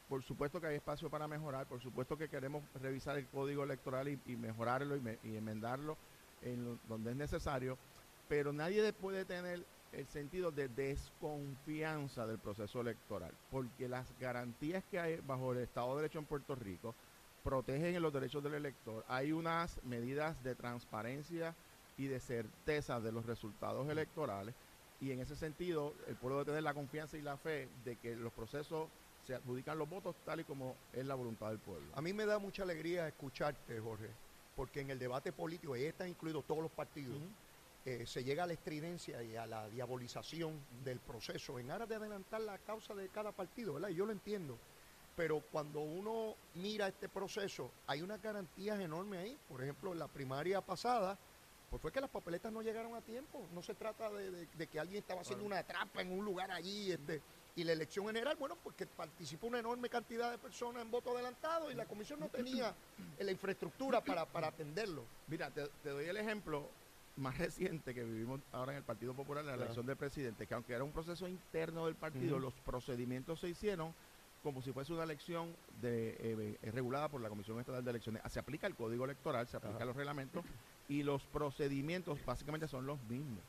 Por 0.07 0.23
supuesto 0.23 0.59
que 0.59 0.67
hay 0.67 0.75
espacio 0.75 1.09
para 1.09 1.27
mejorar, 1.27 1.67
por 1.67 1.81
supuesto 1.81 2.17
que 2.17 2.29
queremos 2.29 2.63
revisar 2.75 3.17
el 3.17 3.27
código 3.27 3.63
electoral 3.63 4.07
y, 4.07 4.35
mejorarlo 4.37 4.95
y, 4.97 5.19
y 5.23 5.35
enmendarlo 5.35 5.97
en 6.41 6.63
lo- 6.65 6.79
donde 6.87 7.11
es 7.11 7.17
necesario, 7.17 7.77
pero 8.27 8.51
nadie 8.53 8.81
de- 8.81 8.93
puede 8.93 9.25
tener 9.25 9.65
el 9.91 10.05
sentido 10.05 10.51
de 10.51 10.67
desconfianza 10.69 12.27
del 12.27 12.37
proceso 12.39 12.81
electoral, 12.81 13.31
porque 13.49 13.87
las 13.89 14.17
garantías 14.19 14.83
que 14.85 14.99
hay 14.99 15.19
bajo 15.21 15.51
el 15.51 15.59
Estado 15.59 15.89
de 15.95 16.01
Derecho 16.03 16.19
en 16.19 16.25
Puerto 16.25 16.55
Rico 16.55 16.95
protegen 17.43 17.99
los 18.01 18.13
derechos 18.13 18.43
del 18.43 18.53
elector. 18.53 19.03
Hay 19.07 19.31
unas 19.31 19.83
medidas 19.83 20.41
de 20.43 20.55
transparencia 20.55 21.55
y 21.99 22.07
de 22.07 22.19
certeza 22.19 22.99
de 22.99 23.11
los 23.11 23.25
resultados 23.25 23.87
electorales 23.89 24.55
y 25.01 25.11
en 25.11 25.19
ese 25.19 25.35
sentido 25.35 25.93
el 26.07 26.15
pueblo 26.15 26.37
debe 26.37 26.51
tener 26.51 26.63
la 26.63 26.73
confianza 26.73 27.17
y 27.17 27.21
la 27.21 27.37
fe 27.37 27.69
de 27.83 27.97
que 27.97 28.15
los 28.15 28.33
procesos 28.33 28.87
se 29.27 29.35
adjudican 29.35 29.77
los 29.77 29.87
votos 29.87 30.15
tal 30.25 30.39
y 30.39 30.43
como 30.45 30.75
es 30.93 31.05
la 31.05 31.15
voluntad 31.15 31.49
del 31.49 31.59
pueblo. 31.59 31.91
A 31.93 32.01
mí 32.01 32.13
me 32.13 32.25
da 32.25 32.39
mucha 32.39 32.63
alegría 32.63 33.07
escucharte, 33.07 33.79
Jorge, 33.79 34.09
porque 34.55 34.79
en 34.79 34.89
el 34.89 34.97
debate 34.97 35.31
político, 35.33 35.75
y 35.75 35.83
están 35.83 36.07
incluidos 36.07 36.45
todos 36.45 36.61
los 36.61 36.71
partidos, 36.71 37.17
eh, 37.85 38.05
se 38.05 38.23
llega 38.23 38.43
a 38.43 38.47
la 38.47 38.53
estridencia 38.53 39.21
y 39.21 39.35
a 39.35 39.45
la 39.45 39.69
diabolización 39.69 40.59
del 40.83 40.99
proceso 40.99 41.59
en 41.59 41.69
aras 41.69 41.87
de 41.87 41.95
adelantar 41.95 42.41
la 42.41 42.57
causa 42.59 42.95
de 42.95 43.09
cada 43.09 43.31
partido, 43.31 43.73
¿verdad? 43.73 43.89
Y 43.89 43.95
yo 43.95 44.05
lo 44.05 44.11
entiendo. 44.11 44.57
Pero 45.15 45.41
cuando 45.51 45.81
uno 45.81 46.35
mira 46.55 46.87
este 46.87 47.09
proceso, 47.09 47.71
hay 47.87 48.01
unas 48.01 48.21
garantías 48.21 48.79
enormes 48.79 49.19
ahí. 49.19 49.37
Por 49.49 49.61
ejemplo, 49.61 49.91
en 49.91 49.99
la 49.99 50.07
primaria 50.07 50.61
pasada, 50.61 51.17
pues 51.69 51.81
fue 51.81 51.91
que 51.91 52.01
las 52.01 52.09
papeletas 52.09 52.51
no 52.51 52.61
llegaron 52.61 52.95
a 52.95 53.01
tiempo. 53.01 53.47
No 53.53 53.61
se 53.61 53.75
trata 53.75 54.09
de, 54.09 54.47
que 54.67 54.79
alguien 54.79 54.99
estaba 54.99 55.21
haciendo 55.21 55.45
una 55.45 55.63
trampa 55.63 56.01
en 56.01 56.11
un 56.11 56.25
lugar 56.25 56.51
allí. 56.51 56.91
Este, 56.91 57.21
y 57.55 57.63
la 57.63 57.73
elección 57.73 58.07
general, 58.07 58.35
bueno, 58.37 58.57
porque 58.63 58.85
participó 58.85 59.47
una 59.47 59.59
enorme 59.59 59.89
cantidad 59.89 60.31
de 60.31 60.37
personas 60.37 60.81
en 60.81 60.91
voto 60.91 61.11
adelantado 61.11 61.71
y 61.71 61.75
la 61.75 61.85
comisión 61.85 62.19
no 62.19 62.29
tenía 62.29 62.73
la 63.19 63.31
infraestructura 63.31 64.01
para, 64.01 64.47
atenderlo. 64.47 65.03
Mira, 65.27 65.51
te, 65.51 65.69
doy 65.83 66.05
el 66.05 66.17
ejemplo 66.17 66.69
más 67.17 67.37
reciente 67.37 67.93
que 67.93 68.03
vivimos 68.03 68.39
ahora 68.53 68.71
en 68.71 68.77
el 68.77 68.83
Partido 68.83 69.13
Popular, 69.13 69.43
la 69.43 69.55
elección 69.55 69.85
del 69.85 69.97
presidente, 69.97 70.47
que 70.47 70.53
aunque 70.53 70.73
era 70.73 70.83
un 70.85 70.93
proceso 70.93 71.27
interno 71.27 71.85
del 71.85 71.95
partido, 71.95 72.39
los 72.39 72.53
procedimientos 72.61 73.41
se 73.41 73.49
hicieron 73.49 73.93
como 74.41 74.61
si 74.61 74.71
fuese 74.71 74.93
una 74.93 75.03
elección 75.03 75.53
de, 75.81 76.11
eh, 76.11 76.57
eh, 76.61 76.71
regulada 76.71 77.09
por 77.09 77.19
la 77.19 77.27
Comisión 77.27 77.59
Estatal 77.59 77.83
de 77.83 77.89
Elecciones. 77.89 78.21
Se 78.29 78.39
aplica 78.39 78.67
el 78.67 78.75
código 78.75 79.03
electoral, 79.03 79.47
se 79.47 79.57
aplican 79.57 79.85
los 79.85 79.97
reglamentos 79.97 80.45
y 80.89 81.03
los 81.03 81.23
procedimientos 81.23 82.19
básicamente 82.25 82.67
son 82.67 82.85
los 82.85 83.01
mismos. 83.03 83.43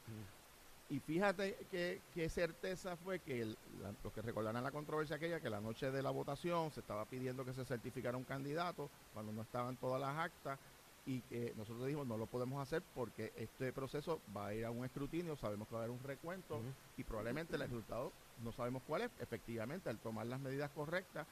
Y 0.90 1.00
fíjate 1.00 1.56
qué 1.70 2.28
certeza 2.28 2.96
fue 2.96 3.20
que 3.20 3.56
los 4.04 4.12
que 4.12 4.22
recordarán 4.22 4.62
la 4.62 4.70
controversia 4.70 5.16
aquella, 5.16 5.40
que 5.40 5.50
la 5.50 5.60
noche 5.60 5.90
de 5.90 6.02
la 6.02 6.10
votación 6.10 6.70
se 6.70 6.80
estaba 6.80 7.04
pidiendo 7.06 7.44
que 7.44 7.54
se 7.54 7.64
certificara 7.64 8.16
un 8.16 8.24
candidato 8.24 8.90
cuando 9.14 9.32
no 9.32 9.42
estaban 9.42 9.76
todas 9.76 10.00
las 10.00 10.16
actas 10.18 10.58
y 11.06 11.20
que 11.22 11.54
nosotros 11.56 11.86
dijimos 11.86 12.06
no 12.06 12.18
lo 12.18 12.26
podemos 12.26 12.60
hacer 12.60 12.82
porque 12.94 13.32
este 13.36 13.72
proceso 13.72 14.20
va 14.36 14.48
a 14.48 14.54
ir 14.54 14.66
a 14.66 14.70
un 14.70 14.84
escrutinio, 14.84 15.36
sabemos 15.36 15.66
que 15.68 15.74
va 15.74 15.80
a 15.80 15.84
haber 15.84 15.96
un 15.96 16.04
recuento 16.04 16.60
y 16.96 17.04
probablemente 17.04 17.54
el 17.54 17.62
resultado 17.62 18.12
no 18.44 18.52
sabemos 18.52 18.82
cuál 18.86 19.02
es. 19.02 19.10
Efectivamente, 19.20 19.88
al 19.90 19.98
tomar 19.98 20.26
las 20.26 20.40
medidas 20.40 20.70
correctas, 20.72 21.26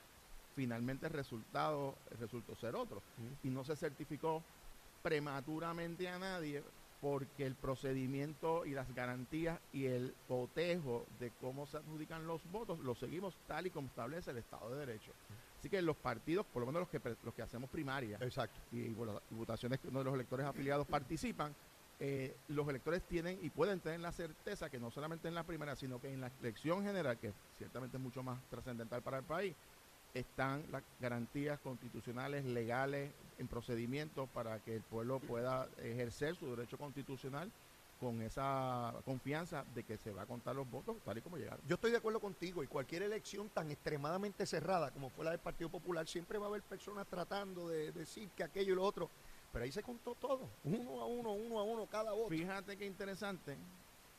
finalmente 0.55 1.07
el 1.07 1.13
resultado 1.13 1.97
resultó 2.19 2.55
ser 2.57 2.77
otro. 2.77 3.03
Y 3.43 3.49
no 3.49 3.65
se 3.65 3.77
certificó 3.77 4.43
prematuramente 5.09 6.07
a 6.07 6.19
nadie 6.19 6.63
porque 7.01 7.47
el 7.47 7.55
procedimiento 7.55 8.67
y 8.67 8.73
las 8.73 8.95
garantías 8.95 9.59
y 9.73 9.87
el 9.87 10.15
cotejo 10.27 11.07
de 11.19 11.31
cómo 11.41 11.67
se 11.67 11.79
adjudican 11.79 12.27
los 12.27 12.43
votos 12.53 12.79
lo 12.81 12.95
seguimos 12.95 13.35
tal 13.47 13.67
y 13.67 13.71
como 13.71 13.89
establece 13.89 14.33
el 14.33 14.37
Estado 14.37 14.69
de 14.71 14.85
Derecho. 14.85 15.13
Así 15.59 15.71
que 15.71 15.81
los 15.81 15.97
partidos, 15.97 16.45
por 16.45 16.61
lo 16.61 16.67
menos 16.67 16.81
los 16.81 16.89
que, 16.91 17.17
los 17.25 17.33
que 17.33 17.41
hacemos 17.41 17.71
primaria 17.71 18.19
Exacto. 18.21 18.61
y 18.71 18.89
bueno, 18.91 19.23
votaciones 19.31 19.81
donde 19.83 20.05
los 20.05 20.15
electores 20.15 20.45
afiliados 20.45 20.87
participan, 20.87 21.55
eh, 22.01 22.37
los 22.49 22.69
electores 22.69 23.03
tienen 23.05 23.39
y 23.41 23.49
pueden 23.49 23.81
tener 23.81 24.01
la 24.01 24.13
certeza 24.13 24.69
que 24.69 24.79
no 24.79 24.91
solamente 24.91 25.27
en 25.27 25.35
la 25.35 25.45
primera, 25.45 25.75
sino 25.75 25.99
que 25.99 26.13
en 26.13 26.21
la 26.21 26.31
elección 26.41 26.85
general, 26.85 27.19
que 27.19 27.33
ciertamente 27.57 27.97
es 27.97 28.03
mucho 28.03 28.23
más 28.23 28.39
trascendental 28.51 29.01
para 29.01 29.19
el 29.19 29.25
país, 29.25 29.55
están 30.15 30.65
las 30.71 30.83
garantías 31.01 31.61
constitucionales, 31.61 32.45
legales, 32.45 33.13
en 33.39 33.47
procedimientos 33.47 34.29
para 34.31 34.59
que 34.61 34.77
el 34.77 34.83
pueblo 34.83 35.21
pueda 35.21 35.69
ejercer 35.79 36.35
su 36.35 36.51
derecho 36.55 36.77
constitucional 36.77 37.51
con 38.01 38.23
esa 38.23 38.95
confianza 39.05 39.65
de 39.75 39.83
que 39.83 39.97
se 39.97 40.13
va 40.13 40.23
a 40.23 40.27
contar 40.27 40.55
los 40.55 40.71
votos 40.71 40.97
tal 41.05 41.19
y 41.19 41.21
como 41.21 41.37
llegaron. 41.37 41.61
Yo 41.67 41.75
estoy 41.75 41.91
de 41.91 41.97
acuerdo 41.97 42.21
contigo 42.21 42.63
y 42.63 42.67
cualquier 42.67 43.03
elección 43.03 43.49
tan 43.49 43.71
extremadamente 43.71 44.47
cerrada 44.47 44.91
como 44.93 45.11
fue 45.11 45.25
la 45.25 45.33
del 45.33 45.41
Partido 45.41 45.69
Popular, 45.69 46.07
siempre 46.07 46.39
va 46.39 46.47
a 46.47 46.49
haber 46.49 46.63
personas 46.63 47.07
tratando 47.09 47.69
de 47.69 47.93
decir 47.93 48.29
que 48.31 48.45
aquello 48.45 48.73
y 48.73 48.77
lo 48.77 48.85
otro 48.85 49.11
pero 49.53 49.65
ahí 49.65 49.73
se 49.73 49.83
contó 49.83 50.15
todo, 50.15 50.51
uno 50.65 51.01
a 51.01 51.07
uno, 51.07 51.33
uno 51.33 51.59
a 51.59 51.63
uno, 51.63 51.87
cada 51.87 52.13
voto. 52.13 52.29
Fíjate 52.29 52.77
qué 52.77 52.87
interesante 52.87 53.57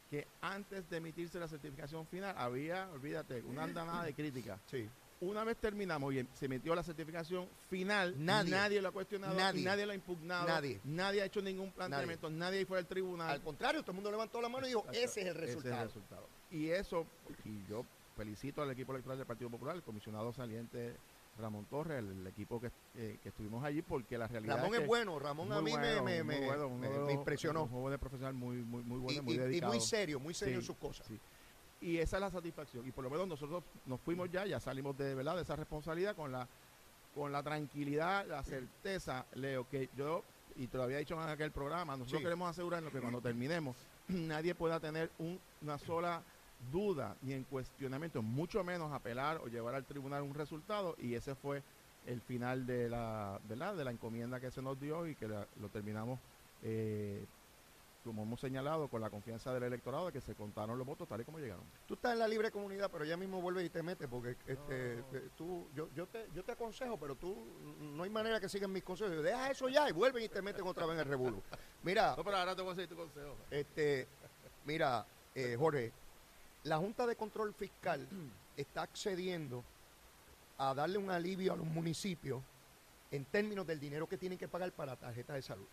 que 0.10 0.28
antes 0.42 0.90
de 0.90 0.98
emitirse 0.98 1.40
la 1.40 1.48
certificación 1.48 2.08
final 2.08 2.34
había, 2.38 2.90
olvídate, 2.92 3.44
una 3.44 3.64
andanada 3.64 4.04
de 4.04 4.14
crítica. 4.14 4.60
Sí. 4.66 4.90
Una 5.22 5.44
vez 5.44 5.58
terminamos 5.58 6.14
y 6.14 6.26
se 6.34 6.48
metió 6.48 6.74
la 6.74 6.84
certificación 6.84 7.48
final, 7.70 8.16
nadie, 8.18 8.82
lo 8.82 8.88
ha 8.88 8.92
cuestionado, 8.92 9.36
nadie, 9.36 9.64
nadie 9.64 9.86
lo 9.86 9.92
ha 9.92 9.96
impugnado, 9.96 10.48
nadie, 10.48 10.80
nadie 10.86 11.22
ha 11.22 11.26
hecho 11.26 11.42
ningún 11.42 11.72
planteamiento, 11.72 12.30
nadie, 12.30 12.66
fue 12.66 12.78
al 12.78 12.86
tribunal. 12.86 13.30
Al 13.30 13.42
contrario, 13.42 13.82
todo 13.82 13.92
el 13.92 13.96
mundo 13.96 14.12
levantó 14.12 14.42
la 14.42 14.48
mano 14.48 14.66
y 14.66 14.70
dijo, 14.70 14.86
ese 14.92 15.22
es 15.22 15.28
el 15.28 15.36
resultado. 15.36 15.60
Ese 15.60 15.68
es 15.68 15.82
el 15.82 15.88
resultado. 15.88 16.28
Y 16.52 16.70
eso, 16.70 17.06
y 17.44 17.66
yo 17.70 17.86
felicito 18.16 18.62
al 18.62 18.72
equipo 18.72 18.94
electoral 18.94 19.18
del 19.18 19.28
Partido 19.28 19.50
Popular, 19.50 19.76
el 19.76 19.84
comisionado 19.84 20.32
saliente 20.32 20.96
Ramón 21.40 21.66
Torres, 21.66 22.00
el, 22.00 22.28
equipo 22.28 22.60
que, 22.60 22.72
eh, 22.96 23.18
que, 23.22 23.30
estuvimos 23.30 23.64
allí, 23.64 23.82
porque 23.82 24.18
la 24.18 24.28
realidad 24.28 24.58
Ramón 24.58 24.76
es, 24.76 24.88
bueno, 24.88 25.20
Ramón 25.20 25.52
a 25.52 25.62
mí 25.62 25.74
me, 25.76 26.24
me, 26.24 27.14
impresionó. 27.14 27.64
Un 27.64 27.70
joven 27.70 28.00
profesional 28.00 28.34
muy, 28.34 28.58
muy, 28.58 28.84
muy 28.84 29.00
bueno, 29.00 29.20
y, 29.20 29.24
muy 29.24 29.38
dedicado. 29.38 29.74
Y 29.74 29.78
muy 29.78 29.86
serio, 29.86 30.20
muy 30.20 30.34
serio 30.34 30.56
en 30.56 30.64
sus 30.64 30.78
cosas. 30.78 31.08
Y 31.82 31.98
esa 31.98 32.18
es 32.18 32.22
la 32.22 32.30
satisfacción. 32.30 32.88
Y 32.88 32.92
por 32.92 33.04
lo 33.04 33.10
menos 33.10 33.28
nosotros 33.28 33.64
nos 33.86 34.00
fuimos 34.02 34.30
ya, 34.32 34.46
ya 34.46 34.60
salimos 34.60 34.98
de, 34.98 35.16
¿verdad? 35.16 35.36
de 35.36 35.44
esa 35.44 35.56
responsabilidad 35.56 36.16
con 36.16 36.32
la, 36.32 36.48
con 37.16 37.32
la 37.32 37.42
tranquilidad, 37.42 38.26
la 38.28 38.44
certeza, 38.44 39.26
Leo, 39.36 39.68
que 39.70 39.90
yo, 39.96 40.24
y 40.56 40.68
te 40.68 40.78
lo 40.78 40.84
había 40.84 40.98
dicho 40.98 41.22
en 41.22 41.30
aquel 41.30 41.52
programa, 41.52 41.96
nosotros 41.96 42.22
queremos 42.22 42.50
asegurarnos 42.50 42.92
que 42.92 43.00
cuando 43.00 43.22
terminemos, 43.22 43.78
nadie 44.08 44.56
pueda 44.56 44.80
tener 44.80 45.10
una 45.62 45.78
sola 45.78 46.22
duda 46.72 47.16
ni 47.22 47.34
en 47.34 47.46
cuestionamiento, 47.46 48.22
mucho 48.22 48.64
menos 48.64 48.92
apelar 48.92 49.38
o 49.38 49.48
llevar 49.48 49.76
al 49.76 49.86
tribunal 49.86 50.24
un 50.24 50.34
resultado 50.34 50.96
y 50.98 51.14
ese 51.14 51.36
fue 51.36 51.64
el 52.06 52.22
final 52.22 52.66
de 52.66 52.90
la, 52.90 53.40
de 53.48 53.56
la, 53.56 53.74
de 53.74 53.84
la 53.86 53.92
encomienda 53.92 54.40
que 54.40 54.52
se 54.52 54.62
nos 54.62 54.80
dio 54.80 55.08
y 55.08 55.16
que 55.16 55.28
lo 55.28 55.70
terminamos, 55.72 56.20
eh, 56.64 57.26
como 58.04 58.24
hemos 58.24 58.40
señalado, 58.40 58.88
con 58.88 59.02
la 59.02 59.10
confianza 59.10 59.54
del 59.54 59.64
electorado 59.64 60.08
de 60.08 60.14
que 60.14 60.22
se 60.22 60.36
contaron 60.36 60.78
los 60.78 60.88
votos 60.88 61.08
tal 61.08 61.22
y 61.22 61.26
como 61.26 61.40
llegaron. 61.40 61.64
Tú 61.86 61.96
estás 61.96 62.14
en 62.14 62.20
la 62.20 62.28
libre 62.28 62.52
comunidad, 62.52 62.90
pero 62.92 63.06
ya 63.06 63.18
mismo 63.18 63.42
vuelves 63.42 63.66
y 63.66 63.70
te 63.70 63.84
metes 63.84 64.08
porque 64.08 64.36
este, 64.48 65.04
tú, 65.38 65.68
yo, 65.76 65.90
yo, 65.96 66.08
te, 66.08 66.28
yo 66.34 66.44
te 66.44 66.54
aconsejo, 66.54 66.98
pero 66.98 67.16
tú 67.16 67.36
no 67.80 68.04
hay 68.04 68.10
manera 68.10 68.40
que 68.40 68.50
sigan 68.50 68.72
mis 68.72 68.84
consejos. 68.84 69.24
Deja 69.24 69.52
eso 69.52 69.70
ya 69.70 69.90
y 69.90 69.92
vuelven 69.92 70.24
y 70.24 70.30
te 70.30 70.42
meten 70.42 70.66
otra 70.66 70.86
vez 70.86 70.96
en 70.96 71.00
el 71.02 71.06
revuelo. 71.06 71.42
Mira. 71.84 72.16
No, 72.16 72.24
pero 72.24 72.38
ahora 72.38 72.56
te 72.56 72.62
voy 72.62 72.72
a 72.72 72.76
seguir 72.76 72.90
tu 72.90 72.96
consejo. 72.96 73.36
Este, 73.52 74.08
mira, 74.66 75.06
eh, 75.36 75.56
Jorge, 75.58 75.92
la 76.64 76.78
Junta 76.78 77.06
de 77.06 77.16
Control 77.16 77.54
Fiscal 77.54 78.08
está 78.58 78.84
accediendo 78.84 79.64
a 80.58 80.74
darle 80.74 80.98
un 80.98 81.10
alivio 81.10 81.54
a 81.54 81.56
los 81.56 81.66
municipios 81.66 82.42
en 83.12 83.26
términos 83.26 83.66
del 83.66 83.80
dinero 83.80 84.08
que 84.08 84.18
tienen 84.18 84.38
que 84.38 84.48
pagar 84.48 84.72
para 84.72 84.96
tarjetas 84.96 85.36
de 85.36 85.42
salud. 85.42 85.68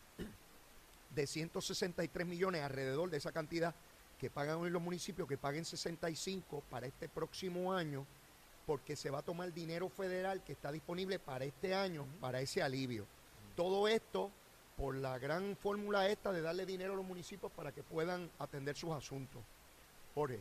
De 1.17 1.27
163 1.27 2.25
millones 2.25 2.63
alrededor 2.63 3.11
de 3.11 3.17
esa 3.17 3.33
cantidad 3.33 3.75
que 4.21 4.31
pagan 4.31 4.59
hoy 4.59 4.71
los 4.71 4.81
municipios, 4.81 5.27
que 5.27 5.37
paguen 5.37 5.65
65 5.65 6.63
para 6.71 6.87
este 6.87 7.09
próximo 7.09 7.73
año, 7.73 8.07
porque 8.67 8.95
se 8.95 9.11
va 9.11 9.19
a 9.19 9.23
tomar 9.23 9.53
dinero 9.53 9.89
federal 9.89 10.45
que 10.45 10.53
está 10.53 10.71
disponible 10.71 11.19
para 11.19 11.45
este 11.45 11.75
año, 11.75 12.07
para 12.21 12.41
ese 12.41 12.63
alivio. 12.63 13.05
Todo 13.57 13.89
esto 13.89 14.31
por 14.77 14.95
la 14.95 15.19
gran 15.19 15.57
fórmula 15.57 16.09
esta 16.09 16.31
de 16.31 16.43
darle 16.43 16.65
dinero 16.65 16.93
a 16.93 16.97
los 16.97 17.05
municipios 17.05 17.51
para 17.51 17.73
que 17.73 17.83
puedan 17.83 18.31
atender 18.39 18.77
sus 18.77 18.93
asuntos. 18.93 19.43
Jorge, 20.15 20.41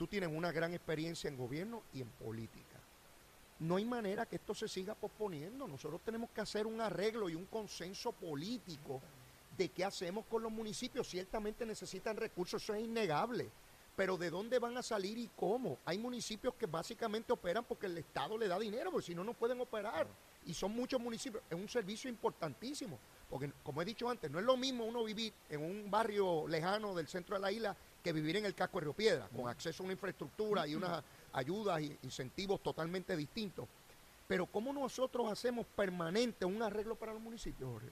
Tú 0.00 0.06
tienes 0.06 0.30
una 0.32 0.50
gran 0.50 0.72
experiencia 0.72 1.28
en 1.28 1.36
gobierno 1.36 1.82
y 1.92 2.00
en 2.00 2.08
política. 2.08 2.80
No 3.58 3.76
hay 3.76 3.84
manera 3.84 4.24
que 4.24 4.36
esto 4.36 4.54
se 4.54 4.66
siga 4.66 4.94
posponiendo. 4.94 5.68
Nosotros 5.68 6.00
tenemos 6.02 6.30
que 6.30 6.40
hacer 6.40 6.66
un 6.66 6.80
arreglo 6.80 7.28
y 7.28 7.34
un 7.34 7.44
consenso 7.44 8.10
político 8.10 9.02
de 9.56 9.68
qué 9.68 9.84
hacemos 9.84 10.24
con 10.26 10.42
los 10.42 10.52
municipios. 10.52 11.08
Ciertamente 11.08 11.66
necesitan 11.66 12.16
recursos, 12.16 12.62
eso 12.62 12.74
es 12.74 12.84
innegable. 12.84 13.50
Pero 13.96 14.16
¿de 14.16 14.30
dónde 14.30 14.58
van 14.58 14.76
a 14.78 14.82
salir 14.82 15.18
y 15.18 15.28
cómo? 15.36 15.78
Hay 15.84 15.98
municipios 15.98 16.54
que 16.54 16.66
básicamente 16.66 17.32
operan 17.32 17.64
porque 17.64 17.86
el 17.86 17.98
Estado 17.98 18.38
le 18.38 18.48
da 18.48 18.58
dinero, 18.58 18.90
porque 18.90 19.08
si 19.08 19.14
no, 19.14 19.24
no 19.24 19.34
pueden 19.34 19.60
operar. 19.60 20.06
Y 20.46 20.54
son 20.54 20.72
muchos 20.72 21.00
municipios. 21.00 21.42
Es 21.50 21.58
un 21.58 21.68
servicio 21.68 22.08
importantísimo. 22.08 22.98
Porque, 23.28 23.52
como 23.62 23.82
he 23.82 23.84
dicho 23.84 24.08
antes, 24.08 24.30
no 24.30 24.38
es 24.38 24.44
lo 24.44 24.56
mismo 24.56 24.84
uno 24.84 25.04
vivir 25.04 25.32
en 25.48 25.62
un 25.62 25.90
barrio 25.90 26.48
lejano 26.48 26.94
del 26.94 27.08
centro 27.08 27.36
de 27.36 27.42
la 27.42 27.52
isla 27.52 27.76
que 28.02 28.12
vivir 28.12 28.36
en 28.36 28.46
el 28.46 28.54
casco 28.54 28.78
de 28.78 28.84
Río 28.84 28.92
Piedra, 28.94 29.28
con 29.28 29.48
acceso 29.48 29.82
a 29.82 29.84
una 29.84 29.92
infraestructura 29.92 30.66
y 30.66 30.74
unas 30.74 31.04
ayudas 31.32 31.80
e 31.80 31.98
incentivos 32.02 32.60
totalmente 32.62 33.14
distintos. 33.16 33.68
Pero 34.26 34.46
¿cómo 34.46 34.72
nosotros 34.72 35.30
hacemos 35.30 35.66
permanente 35.76 36.44
un 36.44 36.62
arreglo 36.62 36.94
para 36.94 37.12
los 37.12 37.20
municipios, 37.20 37.70
Jorge? 37.70 37.90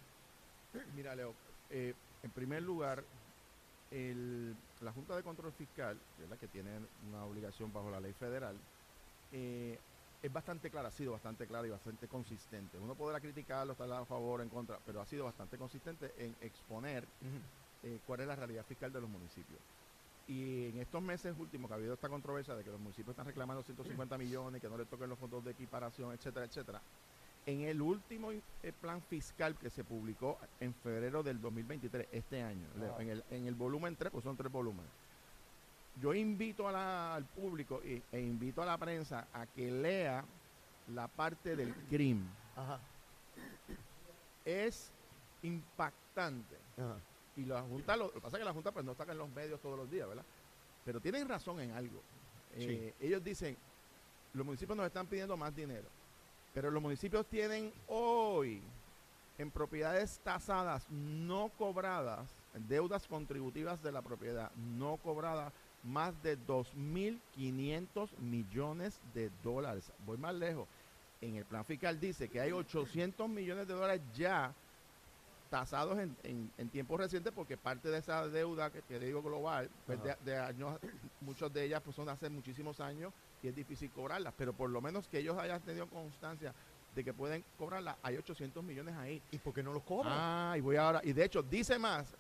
Mira, 0.95 1.15
Leo, 1.15 1.35
eh, 1.71 1.95
en 2.23 2.31
primer 2.31 2.63
lugar, 2.63 3.05
el- 3.91 4.57
la 4.81 4.93
Junta 4.93 5.17
de 5.17 5.23
Control 5.23 5.53
Fiscal, 5.53 5.99
la 6.29 6.37
que 6.37 6.49
tiene 6.49 6.79
una 7.09 7.25
obligación 7.25 7.73
bajo 7.73 7.91
la 7.91 8.01
ley 8.01 8.13
federal, 8.13 8.59
eh, 9.33 9.79
es 10.21 10.33
bastante 10.33 10.71
clara, 10.71 10.89
ha 10.89 10.93
sido 10.93 11.13
bastante 11.13 11.47
clara 11.47 11.67
y 11.67 11.71
bastante 11.71 12.09
consistente. 12.09 12.77
Uno 12.79 12.95
podrá 12.97 13.21
criticarlo, 13.21 13.73
estar 13.73 13.91
a 13.93 14.05
favor 14.05 14.41
o 14.41 14.43
en 14.43 14.49
contra, 14.49 14.79
pero 14.85 15.01
ha 15.01 15.07
sido 15.07 15.25
bastante 15.25 15.57
consistente 15.57 16.13
en 16.19 16.35
exponer 16.41 17.07
eh, 17.85 18.01
cuál 18.05 18.21
es 18.21 18.27
la 18.27 18.35
realidad 18.35 18.65
fiscal 18.65 18.93
de 18.93 19.01
los 19.01 19.09
municipios. 19.09 19.61
Y 20.27 20.67
en 20.71 20.81
estos 20.81 21.01
meses 21.01 21.35
últimos 21.39 21.69
que 21.69 21.75
ha 21.75 21.77
habido 21.77 21.95
esta 21.95 22.09
controversia 22.09 22.55
de 22.57 22.65
que 22.65 22.71
los 22.71 22.81
municipios 22.81 23.11
están 23.11 23.27
reclamando 23.27 23.63
150 23.63 24.19
millones, 24.19 24.61
que 24.61 24.69
no 24.69 24.77
les 24.77 24.89
toquen 24.89 25.09
los 25.09 25.19
fondos 25.19 25.45
de 25.45 25.53
equiparación, 25.53 26.13
etcétera, 26.13 26.45
etcétera. 26.47 26.83
En 27.49 27.63
el 27.63 27.81
último 27.81 28.31
eh, 28.31 28.43
plan 28.79 29.01
fiscal 29.01 29.57
que 29.57 29.71
se 29.71 29.83
publicó 29.83 30.39
en 30.61 30.75
febrero 30.75 31.23
del 31.23 31.41
2023, 31.41 32.09
este 32.13 32.43
año, 32.43 32.67
en, 33.01 33.09
el, 33.09 33.25
en 33.31 33.47
el 33.47 33.55
volumen 33.55 33.97
3, 33.97 34.13
pues 34.13 34.23
son 34.23 34.37
tres 34.37 34.53
volúmenes. 34.53 34.91
Yo 35.99 36.13
invito 36.13 36.69
a 36.69 36.73
la- 36.73 37.15
al 37.15 37.25
público 37.25 37.81
y- 37.83 38.03
e 38.13 38.21
invito 38.21 38.61
a 38.63 38.67
la 38.67 38.77
prensa 38.77 39.29
a 39.33 39.47
que 39.47 39.71
lea 39.71 40.23
la 40.89 41.09
parte 41.09 41.57
del 41.57 41.75
crimen. 41.89 42.29
Ajá. 42.55 42.79
Es 44.45 44.93
impactante. 45.43 46.57
Ajá. 46.77 46.97
Y 47.35 47.47
la 47.47 47.63
Junta, 47.63 47.97
lo, 47.97 48.09
lo 48.09 48.13
que 48.13 48.21
pasa 48.21 48.37
es 48.37 48.41
que 48.41 48.45
la 48.45 48.53
Junta 48.53 48.73
pues 48.73 48.85
no 48.85 48.93
está 48.93 49.11
en 49.11 49.17
los 49.17 49.31
medios 49.31 49.59
todos 49.63 49.79
los 49.79 49.91
días, 49.91 50.07
¿verdad? 50.07 50.25
Pero 50.85 51.01
tienen 51.01 51.27
razón 51.27 51.61
en 51.61 51.71
algo. 51.71 52.03
Eh, 52.57 52.93
ellos 53.01 53.25
dicen, 53.25 53.57
los 54.35 54.45
municipios 54.45 54.77
nos 54.77 54.87
están 54.87 55.07
pidiendo 55.07 55.35
más 55.37 55.55
dinero, 55.57 55.89
pero 56.55 56.71
los 56.71 56.83
municipios 56.83 57.27
tienen 57.27 57.73
hoy 57.87 58.63
en 59.39 59.51
propiedades 59.51 60.19
tasadas 60.25 60.89
no 60.91 61.51
cobradas, 61.57 62.29
en 62.55 62.67
deudas 62.69 63.07
contributivas 63.07 63.83
de 63.83 63.93
la 63.93 64.03
propiedad 64.03 64.51
no 64.57 64.97
cobradas, 64.97 65.53
más 65.85 66.21
de 66.23 66.37
2.500 66.39 68.17
millones 68.19 69.01
de 69.15 69.31
dólares. 69.45 69.93
Voy 70.05 70.19
más 70.19 70.35
lejos. 70.35 70.67
En 71.21 71.37
el 71.37 71.45
plan 71.45 71.65
fiscal 71.65 71.99
dice 71.99 72.29
que 72.29 72.41
hay 72.41 72.53
800 72.53 73.29
millones 73.29 73.69
de 73.69 73.75
dólares 73.75 74.03
ya 74.15 74.53
tasados 75.51 75.99
en, 75.99 76.17
en, 76.25 76.51
en 76.59 76.69
tiempos 76.69 76.99
recientes 76.99 77.33
porque 77.33 77.57
parte 77.57 77.89
de 77.89 77.99
esa 77.99 78.29
deuda 78.29 78.71
que, 78.71 78.83
que 78.83 78.99
digo 78.99 79.23
global, 79.23 79.71
pues 79.87 80.03
de, 80.03 80.17
de 80.25 80.37
años, 80.37 80.79
muchos 81.21 81.53
de 81.53 81.65
ellas 81.65 81.81
pues 81.83 81.97
son 81.97 82.07
de 82.07 82.13
hace 82.13 82.29
muchísimos 82.29 82.81
años 82.81 83.13
y 83.43 83.49
es 83.49 83.55
difícil 83.55 83.91
cobrarlas, 83.91 84.35
pero 84.37 84.53
por 84.53 84.71
lo 84.71 84.81
menos 84.81 85.09
que 85.09 85.19
ellos 85.19 85.39
hayan 85.39 85.61
tenido 85.63 85.87
constancia 85.89 86.55
de 86.95 87.05
que 87.05 87.13
pueden 87.13 87.45
cobrarlas, 87.57 87.97
hay 88.03 88.17
800 88.17 88.63
millones 88.65 88.97
ahí. 88.97 89.23
¿Y 89.31 89.39
por 89.39 89.55
qué 89.55 89.63
no 89.63 89.73
los 89.73 89.83
cobran? 89.83 90.13
Ah, 90.17 90.55
y 90.57 90.61
voy 90.61 90.77
ahora, 90.77 91.01
y 91.05 91.13
de 91.13 91.25
hecho 91.25 91.43
dice 91.43 91.79
más, 91.79 92.17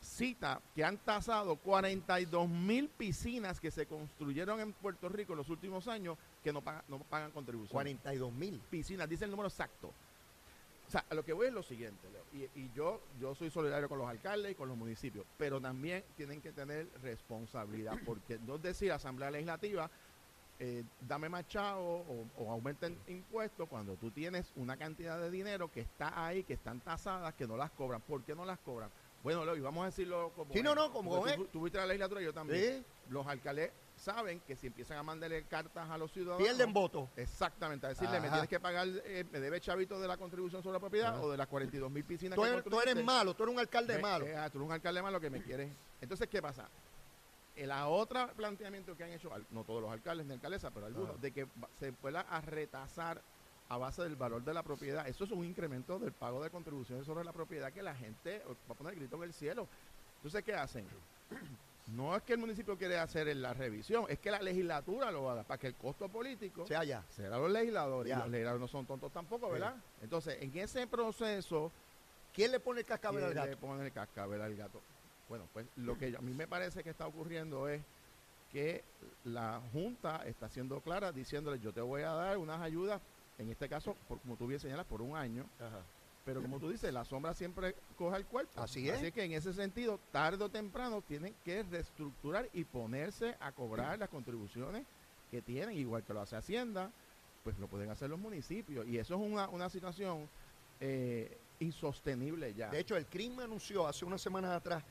cita 0.00 0.60
que 0.74 0.84
han 0.84 0.98
tasado 0.98 1.56
42 1.56 2.48
mil 2.48 2.88
piscinas 2.88 3.60
que 3.60 3.70
se 3.70 3.86
construyeron 3.86 4.60
en 4.60 4.72
Puerto 4.72 5.08
Rico 5.08 5.32
en 5.32 5.38
los 5.38 5.48
últimos 5.48 5.88
años 5.88 6.16
que 6.42 6.52
no 6.52 6.62
pagan, 6.62 6.82
no 6.88 6.98
pagan 7.00 7.30
contribución 7.32 7.72
42 7.72 8.32
mil. 8.32 8.60
piscinas, 8.70 9.08
dice 9.08 9.24
el 9.24 9.30
número 9.30 9.48
exacto. 9.48 9.92
O 10.86 10.90
sea, 10.90 11.04
a 11.10 11.14
lo 11.14 11.24
que 11.24 11.32
voy 11.32 11.48
es 11.48 11.52
lo 11.52 11.64
siguiente, 11.64 12.08
Leo, 12.12 12.22
y, 12.32 12.60
y 12.60 12.70
yo, 12.72 13.00
yo 13.20 13.34
soy 13.34 13.50
solidario 13.50 13.88
con 13.88 13.98
los 13.98 14.08
alcaldes 14.08 14.52
y 14.52 14.54
con 14.54 14.68
los 14.68 14.78
municipios, 14.78 15.26
pero 15.36 15.60
también 15.60 16.04
tienen 16.16 16.40
que 16.40 16.52
tener 16.52 16.88
responsabilidad, 17.02 17.98
porque 18.06 18.38
no 18.46 18.54
es 18.54 18.62
decir 18.62 18.92
Asamblea 18.92 19.32
Legislativa, 19.32 19.90
eh, 20.58 20.84
dame 21.00 21.28
más 21.28 21.46
chavo 21.46 22.00
o, 22.00 22.26
o 22.36 22.50
aumenten 22.50 22.98
impuestos 23.06 23.68
cuando 23.68 23.96
tú 23.96 24.10
tienes 24.10 24.52
una 24.56 24.76
cantidad 24.76 25.20
de 25.20 25.30
dinero 25.30 25.70
que 25.70 25.80
está 25.80 26.26
ahí, 26.26 26.44
que 26.44 26.54
están 26.54 26.80
tasadas, 26.80 27.34
que 27.34 27.46
no 27.46 27.56
las 27.56 27.70
cobran. 27.72 28.00
¿Por 28.02 28.24
qué 28.24 28.34
no 28.34 28.44
las 28.44 28.58
cobran? 28.60 28.90
Bueno, 29.22 29.44
Leo, 29.44 29.56
y 29.56 29.60
vamos 29.60 29.82
a 29.82 29.86
decirlo 29.86 30.32
como 30.36 30.52
Sí, 30.52 30.62
no, 30.62 30.74
no, 30.74 30.92
como 30.92 31.24
tú, 31.24 31.46
tú 31.46 31.60
fuiste 31.60 31.78
a 31.78 31.82
la 31.82 31.88
legislatura 31.88 32.20
yo 32.20 32.32
también. 32.32 32.84
Sí, 32.84 32.84
Los 33.08 33.26
alcaldes 33.26 33.72
saben 33.96 34.40
que 34.40 34.54
si 34.56 34.66
empiezan 34.68 34.98
a 34.98 35.02
mandarle 35.02 35.44
cartas 35.44 35.90
a 35.90 35.98
los 35.98 36.12
ciudadanos... 36.12 36.42
pierden 36.46 36.72
votos. 36.72 37.08
Exactamente, 37.16 37.86
a 37.86 37.88
decirle, 37.88 38.20
me 38.20 38.28
tienes 38.28 38.48
que 38.48 38.60
pagar, 38.60 38.86
eh, 39.04 39.24
me 39.32 39.40
debe 39.40 39.60
chavito 39.60 39.98
de 39.98 40.06
la 40.06 40.16
contribución 40.16 40.62
sobre 40.62 40.74
la 40.74 40.80
propiedad 40.80 41.14
Ajá. 41.14 41.22
o 41.22 41.30
de 41.30 41.36
las 41.38 41.46
42 41.48 41.90
mil 41.90 42.04
piscinas 42.04 42.36
Tú 42.36 42.42
que 42.42 42.48
eres, 42.48 42.64
tú 42.64 42.80
eres 42.80 43.04
malo, 43.04 43.34
tú 43.34 43.42
eres 43.42 43.54
un 43.54 43.58
alcalde 43.60 43.96
Me- 43.96 44.02
malo. 44.02 44.26
eh, 44.26 44.36
ah, 44.36 44.48
tú 44.50 44.58
eres 44.58 44.66
un 44.66 44.72
alcalde 44.72 45.02
malo 45.02 45.18
que 45.18 45.30
me 45.30 45.42
quieres. 45.42 45.74
Entonces, 46.00 46.28
¿qué 46.28 46.40
pasa? 46.40 46.68
El 47.56 47.70
otro 47.72 48.28
planteamiento 48.36 48.96
que 48.96 49.04
han 49.04 49.10
hecho, 49.10 49.30
no 49.50 49.64
todos 49.64 49.80
los 49.82 49.90
alcaldes 49.90 50.26
ni 50.26 50.34
alcaldesas, 50.34 50.70
pero 50.74 50.86
algunos, 50.86 51.10
Ajá. 51.10 51.18
de 51.20 51.32
que 51.32 51.46
se 51.78 51.92
pueda 51.92 52.20
a 52.20 52.40
retasar 52.42 53.22
a 53.68 53.78
base 53.78 54.02
del 54.02 54.14
valor 54.14 54.44
de 54.44 54.54
la 54.54 54.62
propiedad. 54.62 55.08
Eso 55.08 55.24
es 55.24 55.30
un 55.30 55.44
incremento 55.44 55.98
del 55.98 56.12
pago 56.12 56.42
de 56.42 56.50
contribuciones 56.50 57.06
sobre 57.06 57.24
la 57.24 57.32
propiedad 57.32 57.72
que 57.72 57.82
la 57.82 57.94
gente 57.94 58.42
va 58.68 58.74
a 58.74 58.74
poner 58.74 58.92
el 58.92 59.00
grito 59.00 59.16
en 59.16 59.22
el 59.24 59.32
cielo. 59.32 59.66
Entonces, 60.18 60.44
¿qué 60.44 60.54
hacen? 60.54 60.86
No 61.86 62.16
es 62.16 62.22
que 62.24 62.32
el 62.32 62.40
municipio 62.40 62.76
quiere 62.76 62.98
hacer 62.98 63.28
la 63.36 63.54
revisión, 63.54 64.06
es 64.08 64.18
que 64.18 64.28
la 64.28 64.40
legislatura 64.42 65.12
lo 65.12 65.30
haga 65.30 65.44
para 65.44 65.56
que 65.56 65.68
el 65.68 65.76
costo 65.76 66.08
político 66.08 66.66
sea, 66.66 66.82
ya. 66.82 67.04
será 67.10 67.38
los 67.38 67.48
legisladores. 67.48 68.10
Ya. 68.10 68.16
Y 68.16 68.18
los 68.22 68.30
legisladores 68.30 68.60
no 68.60 68.66
son 68.66 68.86
tontos 68.86 69.12
tampoco, 69.12 69.46
Sí. 69.46 69.52
¿verdad? 69.52 69.76
Entonces, 70.02 70.36
en 70.40 70.58
ese 70.58 70.88
proceso, 70.88 71.70
¿Quién 72.34 72.50
le 72.50 72.60
pone 72.60 72.80
el 72.80 72.86
cascabel 72.86 73.24
al 73.24 73.32
¿quién 73.32 73.50
le 73.50 73.56
pone 73.56 73.86
el 73.86 73.92
cascabel 73.92 74.42
al 74.42 74.54
gato? 74.56 74.82
Bueno, 75.28 75.48
pues 75.52 75.66
lo 75.76 75.98
que 75.98 76.16
a 76.16 76.20
mí 76.20 76.32
me 76.32 76.46
parece 76.46 76.82
que 76.82 76.90
está 76.90 77.06
ocurriendo 77.06 77.68
es 77.68 77.82
que 78.52 78.84
la 79.24 79.60
Junta 79.72 80.22
está 80.24 80.48
siendo 80.48 80.80
clara 80.80 81.12
diciéndole 81.12 81.58
yo 81.58 81.72
te 81.72 81.80
voy 81.80 82.02
a 82.02 82.12
dar 82.12 82.38
unas 82.38 82.60
ayudas, 82.60 83.00
en 83.38 83.50
este 83.50 83.68
caso, 83.68 83.96
por, 84.08 84.20
como 84.20 84.36
tú 84.36 84.46
bien 84.46 84.60
señalas, 84.60 84.86
por 84.86 85.02
un 85.02 85.16
año, 85.16 85.44
pero 86.24 86.42
como 86.42 86.58
tú 86.58 86.70
dices, 86.70 86.92
la 86.92 87.04
sombra 87.04 87.34
siempre 87.34 87.76
coja 87.96 88.16
el 88.16 88.26
cuerpo. 88.26 88.60
Así 88.60 88.88
es. 88.88 88.96
Así 88.96 89.12
que 89.12 89.22
en 89.22 89.32
ese 89.32 89.52
sentido, 89.52 90.00
tarde 90.10 90.42
o 90.42 90.48
temprano, 90.48 91.00
tienen 91.00 91.34
que 91.44 91.62
reestructurar 91.62 92.48
y 92.52 92.64
ponerse 92.64 93.36
a 93.38 93.52
cobrar 93.52 93.98
las 93.98 94.08
contribuciones 94.08 94.84
que 95.30 95.40
tienen, 95.40 95.76
igual 95.76 96.02
que 96.02 96.12
lo 96.12 96.20
hace 96.20 96.34
Hacienda, 96.34 96.90
pues 97.44 97.56
lo 97.58 97.68
pueden 97.68 97.90
hacer 97.90 98.10
los 98.10 98.18
municipios. 98.18 98.88
Y 98.88 98.98
eso 98.98 99.14
es 99.14 99.20
una, 99.20 99.48
una 99.48 99.70
situación 99.70 100.28
eh, 100.80 101.38
insostenible 101.60 102.54
ya. 102.54 102.70
De 102.70 102.80
hecho, 102.80 102.96
el 102.96 103.06
crimen 103.06 103.40
anunció 103.40 103.86
hace 103.86 104.04
unas 104.04 104.20
semanas 104.20 104.50
atrás 104.50 104.82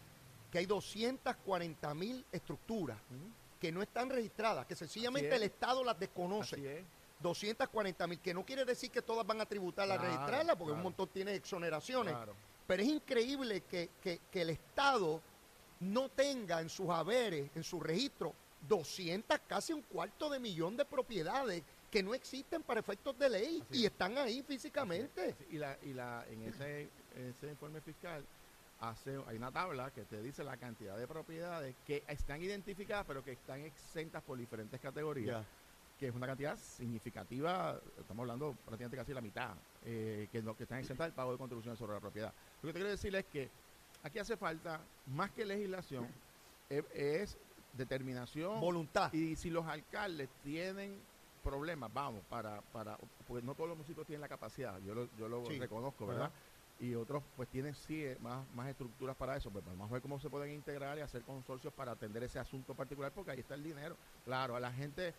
que 0.56 0.60
hay 0.60 0.66
240 0.68 1.94
mil 1.96 2.26
estructuras 2.32 2.98
que 3.60 3.74
no 3.74 3.82
están 3.82 4.10
registradas, 4.10 4.66
que 4.66 4.74
sencillamente 4.74 5.28
es. 5.28 5.36
el 5.36 5.44
Estado 5.44 5.84
las 5.84 6.00
desconoce. 6.00 6.80
Es. 6.80 6.86
240 7.20 8.08
mil, 8.08 8.20
que 8.22 8.34
no 8.34 8.46
quiere 8.46 8.64
decir 8.64 8.90
que 8.90 9.02
todas 9.02 9.28
van 9.28 9.42
a 9.42 9.46
tributar 9.46 9.84
a 9.92 9.98
Claro, 9.98 10.04
registrarla, 10.14 10.56
porque 10.58 10.72
un 10.72 10.82
montón 10.82 11.10
tiene 11.10 11.36
exoneraciones. 11.36 12.14
Claro. 12.14 12.34
Pero 12.68 12.84
es 12.84 12.88
increíble 12.88 13.64
que, 13.70 13.90
que- 14.02 14.22
que 14.32 14.42
el 14.44 14.52
Estado 14.52 15.22
no 15.82 16.08
tenga 16.08 16.62
en 16.62 16.70
sus 16.70 16.90
haberes, 16.90 17.52
en 17.54 17.64
su 17.66 17.82
registro, 17.82 18.34
200, 18.66 19.38
casi 19.48 19.74
un 19.74 19.82
cuarto 19.82 20.30
de 20.30 20.40
millón 20.40 20.78
de 20.78 20.86
propiedades 20.86 21.64
que 21.92 22.02
no 22.02 22.14
existen 22.14 22.64
para 22.64 22.80
efectos 22.80 23.20
de 23.20 23.30
ley 23.30 23.62
Así 23.70 23.82
y 23.82 23.86
es. 23.86 23.92
están 23.92 24.18
ahí 24.18 24.42
físicamente. 24.42 25.36
Y, 25.50 25.58
la, 25.58 25.78
y 25.84 25.92
la, 25.94 26.26
en 26.30 26.44
ese, 26.44 26.88
ese 27.14 27.48
informe 27.48 27.82
fiscal 27.82 28.24
hace, 28.80 29.18
hay 29.28 29.38
una 29.38 29.52
tabla 29.52 29.92
que 29.92 30.06
te 30.06 30.22
dice 30.22 30.44
la 30.44 30.58
cantidad 30.58 30.98
de 30.98 31.08
propiedades 31.08 31.76
que 31.86 32.04
están 32.08 32.42
identificadas 32.42 33.06
pero 33.06 33.24
que 33.24 33.32
están 33.34 33.62
exentas 33.62 34.22
por 34.24 34.38
diferentes 34.38 34.80
categorías, 34.80 35.46
que 35.98 36.08
es 36.08 36.14
una 36.14 36.28
cantidad 36.28 36.58
significativa, 36.58 37.80
estamos 37.98 38.24
hablando 38.24 38.54
prácticamente 38.56 38.98
casi 38.98 39.14
la 39.14 39.22
mitad, 39.22 39.56
eh, 39.82 40.28
que, 40.32 40.42
no, 40.42 40.56
que 40.56 40.64
están 40.64 40.80
exentas 40.80 41.08
del 41.08 41.14
pago 41.14 41.32
de 41.32 41.38
contribuciones 41.38 41.80
sobre 41.80 41.94
la 41.94 42.02
propiedad. 42.02 42.34
Lo 42.62 42.68
que 42.68 42.74
te 42.74 42.80
quiero 42.80 42.90
decir 42.90 43.16
es 43.16 43.26
que 43.26 43.50
aquí 44.04 44.20
hace 44.20 44.36
falta, 44.36 44.86
más 45.06 45.32
que 45.32 45.46
legislación, 45.46 46.14
es, 46.68 46.84
es 46.92 47.38
determinación 47.72 48.60
Voluntad. 48.60 49.14
y 49.14 49.36
si 49.36 49.50
los 49.50 49.66
alcaldes 49.66 50.30
tienen 50.42 51.02
problemas, 51.42 51.94
vamos, 51.94 52.26
para, 52.26 52.62
para, 52.62 52.98
porque 53.26 53.46
no 53.46 53.54
todos 53.54 53.70
los 53.70 53.78
municipios 53.78 54.06
tienen 54.08 54.22
la 54.22 54.28
capacidad, 54.28 54.80
yo 54.82 54.96
lo, 54.96 55.06
yo 55.16 55.30
lo 55.30 55.46
Sí. 55.46 55.60
reconozco, 55.60 56.08
¿verdad? 56.08 56.34
Y 56.80 56.94
otros 56.96 57.24
pues 57.36 57.48
tienen 57.50 57.74
sí 57.74 58.04
eh, 58.04 58.18
más, 58.20 58.46
más 58.54 58.70
estructuras 58.70 59.16
para 59.16 59.38
eso, 59.38 59.50
pues 59.50 59.64
vamos 59.64 59.90
a 59.90 59.94
ver 59.94 60.02
cómo 60.02 60.20
se 60.20 60.30
pueden 60.30 60.52
integrar 60.52 60.98
y 60.98 61.02
hacer 61.02 61.22
consorcios 61.24 61.74
para 61.74 61.94
atender 61.94 62.24
ese 62.24 62.38
asunto 62.38 62.76
particular, 62.76 63.12
porque 63.14 63.32
ahí 63.32 63.40
está 63.40 63.56
el 63.56 63.64
dinero. 63.64 63.96
Claro, 64.24 64.56
a 64.56 64.60
la 64.60 64.72
gente... 64.72 65.14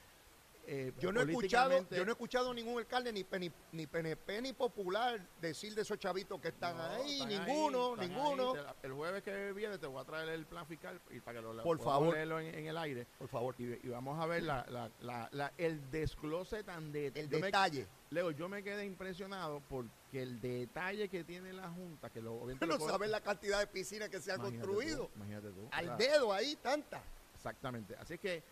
eh, 0.69 0.93
Yo 0.99 1.13
no 1.13 1.21
he 1.21 1.25
escuchado, 1.25 1.87
yo 1.91 2.05
no 2.05 2.11
he 2.11 2.13
escuchado 2.13 2.53
ningún 2.53 2.79
alcalde 2.79 3.13
ni, 3.13 3.25
ni, 3.39 3.51
ni 3.73 3.87
PNP 3.87 4.43
ni 4.43 4.53
popular 4.53 5.21
decir 5.41 5.75
de 5.75 5.83
esos 5.83 5.99
chavitos 5.99 6.41
que 6.41 6.49
están 6.49 6.77
No, 6.77 6.83
ahí, 6.83 7.21
están 7.23 7.29
ninguno, 7.29 7.93
están 7.95 8.09
ninguno. 8.09 8.55
ahí. 8.55 8.65
El 8.83 8.93
jueves 8.93 9.23
que 9.23 9.53
viene 9.53 9.79
te 9.79 9.87
voy 9.87 10.03
a 10.03 10.05
traer 10.05 10.29
el 10.31 10.45
plan 10.47 10.67
fiscal 10.67 11.01
y 11.11 11.21
para 11.21 11.39
que 11.39 11.43
lo 11.47 11.63
Por 11.63 11.79
favor. 11.79 12.15
leerlo 12.15 12.41
en, 12.41 12.55
en 12.55 12.67
el 12.67 12.77
aire. 12.79 13.07
Por 13.19 13.29
favor, 13.29 13.55
Y, 13.59 13.65
y 13.87 13.89
vamos 13.89 14.21
a 14.21 14.27
ver 14.27 14.43
la, 14.43 14.67
la, 14.69 14.91
la- 15.01 15.29
la- 15.33 15.53
el 15.57 15.91
desglose 15.91 16.65
tan 16.65 16.91
de... 16.91 17.09
el 17.15 17.29
yo 17.29 17.39
me- 17.39 17.47
detalle. 17.47 17.87
Leo, 18.11 18.31
yo 18.31 18.49
me 18.49 18.63
quedé 18.63 18.85
impresionado 18.85 19.61
porque 19.69 19.91
el 20.23 20.41
detalle 20.41 21.09
que 21.09 21.25
tiene 21.25 21.53
la 21.53 21.69
Junta, 21.71 22.09
que 22.11 22.21
lo 22.21 22.35
obviamente 22.35 22.67
No 22.67 22.79
saben 22.79 23.11
la 23.11 23.21
cantidad 23.21 23.59
de 23.61 23.67
piscinas 23.67 24.09
que 24.09 24.21
se 24.21 24.31
han 24.33 24.39
Imagínate 24.41 24.67
construido. 24.67 25.07
tú, 25.07 25.11
imagínate 25.17 25.51
tú. 25.51 25.69
Al 25.73 25.97
dedo 25.99 26.33
ahí, 26.33 26.57
tanta. 26.57 27.03
Exactamente. 27.35 27.95
Así 27.97 28.19
que 28.19 28.43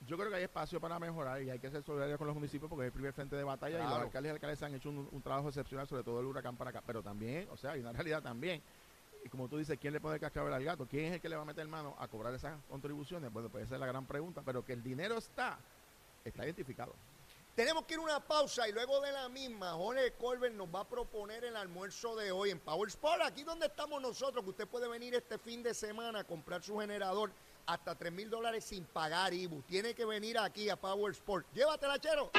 yo 0.00 0.16
creo 0.16 0.30
que 0.30 0.36
hay 0.36 0.42
espacio 0.44 0.80
para 0.80 0.98
mejorar 0.98 1.42
y 1.42 1.50
hay 1.50 1.58
que 1.58 1.70
ser 1.70 1.82
solidarios 1.82 2.18
con 2.18 2.26
los 2.26 2.36
municipios 2.36 2.68
porque 2.68 2.84
es 2.84 2.86
el 2.86 2.92
primer 2.92 3.12
frente 3.12 3.34
de 3.34 3.44
batalla 3.44 3.78
y 3.78 3.82
los 3.82 3.92
alcaldes 3.92 4.30
y 4.30 4.34
alcaldes 4.34 4.62
han 4.62 4.74
hecho 4.74 4.90
un, 4.90 5.08
un 5.10 5.22
trabajo 5.22 5.48
excepcional, 5.48 5.86
sobre 5.88 6.02
todo 6.02 6.20
el 6.20 6.26
huracán 6.26 6.56
para 6.56 6.70
acá. 6.70 6.82
Pero 6.86 7.02
también, 7.02 7.48
o 7.50 7.56
sea, 7.56 7.72
hay 7.72 7.80
una 7.80 7.92
realidad 7.92 8.22
también. 8.22 8.62
y 9.24 9.28
como 9.28 9.48
tú 9.48 9.56
dices, 9.58 9.78
¿quién 9.80 9.92
le 9.92 10.00
pone 10.00 10.16
el 10.16 10.20
cascabel 10.20 10.52
al 10.52 10.62
gato? 10.62 10.86
¿Quién 10.86 11.06
es 11.06 11.12
el 11.14 11.20
que 11.20 11.28
le 11.28 11.36
va 11.36 11.42
a 11.42 11.46
meter 11.46 11.66
mano 11.66 11.96
a 11.98 12.06
cobrar 12.08 12.34
esas 12.34 12.58
contribuciones? 12.68 13.32
Bueno, 13.32 13.48
pues 13.48 13.64
esa 13.64 13.74
es 13.74 13.80
la 13.80 13.86
gran 13.86 14.06
pregunta, 14.06 14.42
pero 14.44 14.64
que 14.64 14.74
el 14.74 14.82
dinero 14.82 15.16
está, 15.16 15.58
está 16.24 16.44
identificado. 16.44 16.94
Tenemos 17.56 17.86
que 17.86 17.94
ir 17.94 18.00
a 18.00 18.02
una 18.02 18.20
pausa 18.20 18.68
y 18.68 18.72
luego 18.72 19.00
de 19.00 19.10
la 19.12 19.30
misma, 19.30 19.72
Jorge 19.72 20.12
Colbert 20.12 20.54
nos 20.54 20.68
va 20.68 20.80
a 20.80 20.88
proponer 20.88 21.42
el 21.42 21.56
almuerzo 21.56 22.14
de 22.14 22.30
hoy 22.30 22.50
en 22.50 22.60
Power 22.60 22.86
Sport, 22.90 23.22
aquí 23.22 23.44
donde 23.44 23.64
estamos 23.64 24.02
nosotros, 24.02 24.44
que 24.44 24.50
usted 24.50 24.68
puede 24.68 24.86
venir 24.88 25.14
este 25.14 25.38
fin 25.38 25.62
de 25.62 25.72
semana 25.72 26.18
a 26.18 26.24
comprar 26.24 26.62
su 26.62 26.78
generador 26.78 27.32
hasta 27.66 27.94
3 27.94 28.12
mil 28.12 28.30
dólares 28.30 28.64
sin 28.64 28.84
pagar 28.84 29.34
IBU. 29.34 29.62
Tiene 29.62 29.94
que 29.94 30.04
venir 30.04 30.38
aquí 30.38 30.70
a 30.70 30.76
Power 30.76 31.12
Sport. 31.12 31.46
Llévatela, 31.52 31.98
chero. 31.98 32.30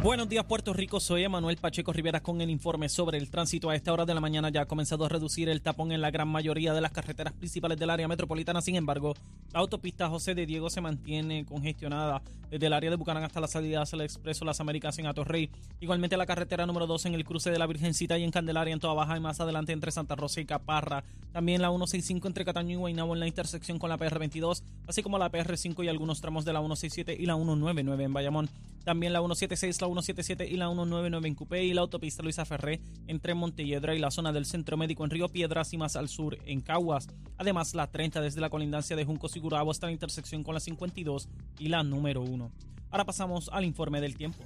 Buenos 0.00 0.28
días 0.28 0.44
Puerto 0.44 0.72
Rico, 0.72 1.00
soy 1.00 1.24
Emanuel 1.24 1.56
Pacheco 1.56 1.92
Rivera 1.92 2.20
con 2.22 2.40
el 2.40 2.50
informe 2.50 2.88
sobre 2.88 3.18
el 3.18 3.30
tránsito. 3.30 3.68
A 3.68 3.74
esta 3.74 3.92
hora 3.92 4.06
de 4.06 4.14
la 4.14 4.20
mañana 4.20 4.48
ya 4.48 4.62
ha 4.62 4.66
comenzado 4.66 5.04
a 5.04 5.08
reducir 5.08 5.48
el 5.48 5.60
tapón 5.60 5.90
en 5.90 6.00
la 6.00 6.12
gran 6.12 6.28
mayoría 6.28 6.72
de 6.72 6.80
las 6.80 6.92
carreteras 6.92 7.32
principales 7.32 7.78
del 7.78 7.90
área 7.90 8.06
metropolitana. 8.06 8.62
Sin 8.62 8.76
embargo, 8.76 9.14
la 9.52 9.58
autopista 9.58 10.08
José 10.08 10.36
de 10.36 10.46
Diego 10.46 10.70
se 10.70 10.80
mantiene 10.80 11.44
congestionada 11.44 12.22
desde 12.48 12.66
el 12.66 12.72
área 12.74 12.90
de 12.90 12.96
Bucanán 12.96 13.24
hasta 13.24 13.40
la 13.40 13.48
salida 13.48 13.82
hacia 13.82 13.96
el 13.96 14.02
Expreso 14.02 14.44
Las 14.44 14.60
Américas 14.60 14.96
en 15.00 15.06
Atorrey. 15.06 15.50
Igualmente 15.80 16.16
la 16.16 16.26
carretera 16.26 16.64
número 16.64 16.86
2 16.86 17.06
en 17.06 17.14
el 17.14 17.24
cruce 17.24 17.50
de 17.50 17.58
la 17.58 17.66
Virgencita 17.66 18.16
y 18.18 18.22
en 18.22 18.30
Candelaria 18.30 18.72
en 18.72 18.80
Toda 18.80 18.94
Baja 18.94 19.16
y 19.16 19.20
más 19.20 19.40
adelante 19.40 19.72
entre 19.72 19.90
Santa 19.90 20.14
Rosa 20.14 20.40
y 20.40 20.46
Caparra. 20.46 21.02
También 21.32 21.60
la 21.60 21.68
165 21.68 22.28
entre 22.28 22.44
Cataño 22.44 22.74
y 22.74 22.76
Guaynabo 22.76 23.14
en 23.14 23.20
la 23.20 23.26
intersección 23.26 23.80
con 23.80 23.90
la 23.90 23.98
PR22, 23.98 24.62
así 24.86 25.02
como 25.02 25.18
la 25.18 25.30
PR5 25.30 25.84
y 25.84 25.88
algunos 25.88 26.20
tramos 26.20 26.44
de 26.44 26.52
la 26.52 26.60
167 26.60 27.16
y 27.18 27.26
la 27.26 27.34
199 27.34 28.04
en 28.04 28.12
Bayamón. 28.12 28.48
También 28.84 29.12
la 29.12 29.18
176, 29.18 29.82
la 29.82 29.87
177 29.88 30.46
y 30.46 30.56
la 30.56 30.66
199 30.66 31.28
en 31.28 31.34
Cupé 31.34 31.64
y 31.64 31.74
la 31.74 31.80
autopista 31.82 32.22
Luisa 32.22 32.44
Ferré 32.44 32.80
entre 33.06 33.34
Montelledra 33.34 33.94
y 33.94 33.98
la 33.98 34.10
zona 34.10 34.32
del 34.32 34.44
Centro 34.44 34.76
Médico 34.76 35.04
en 35.04 35.10
Río 35.10 35.28
Piedras 35.28 35.72
y 35.72 35.78
más 35.78 35.96
al 35.96 36.08
sur 36.08 36.38
en 36.46 36.60
Caguas. 36.60 37.08
Además, 37.36 37.74
la 37.74 37.90
30 37.90 38.20
desde 38.20 38.40
la 38.40 38.50
colindancia 38.50 38.96
de 38.96 39.04
Juncos 39.04 39.36
y 39.36 39.40
Gurabo 39.40 39.70
hasta 39.70 39.86
la 39.86 39.92
intersección 39.92 40.42
con 40.42 40.54
la 40.54 40.60
52 40.60 41.28
y 41.58 41.68
la 41.68 41.82
número 41.82 42.22
1. 42.22 42.50
Ahora 42.90 43.04
pasamos 43.04 43.50
al 43.52 43.64
informe 43.64 44.00
del 44.00 44.16
tiempo. 44.16 44.44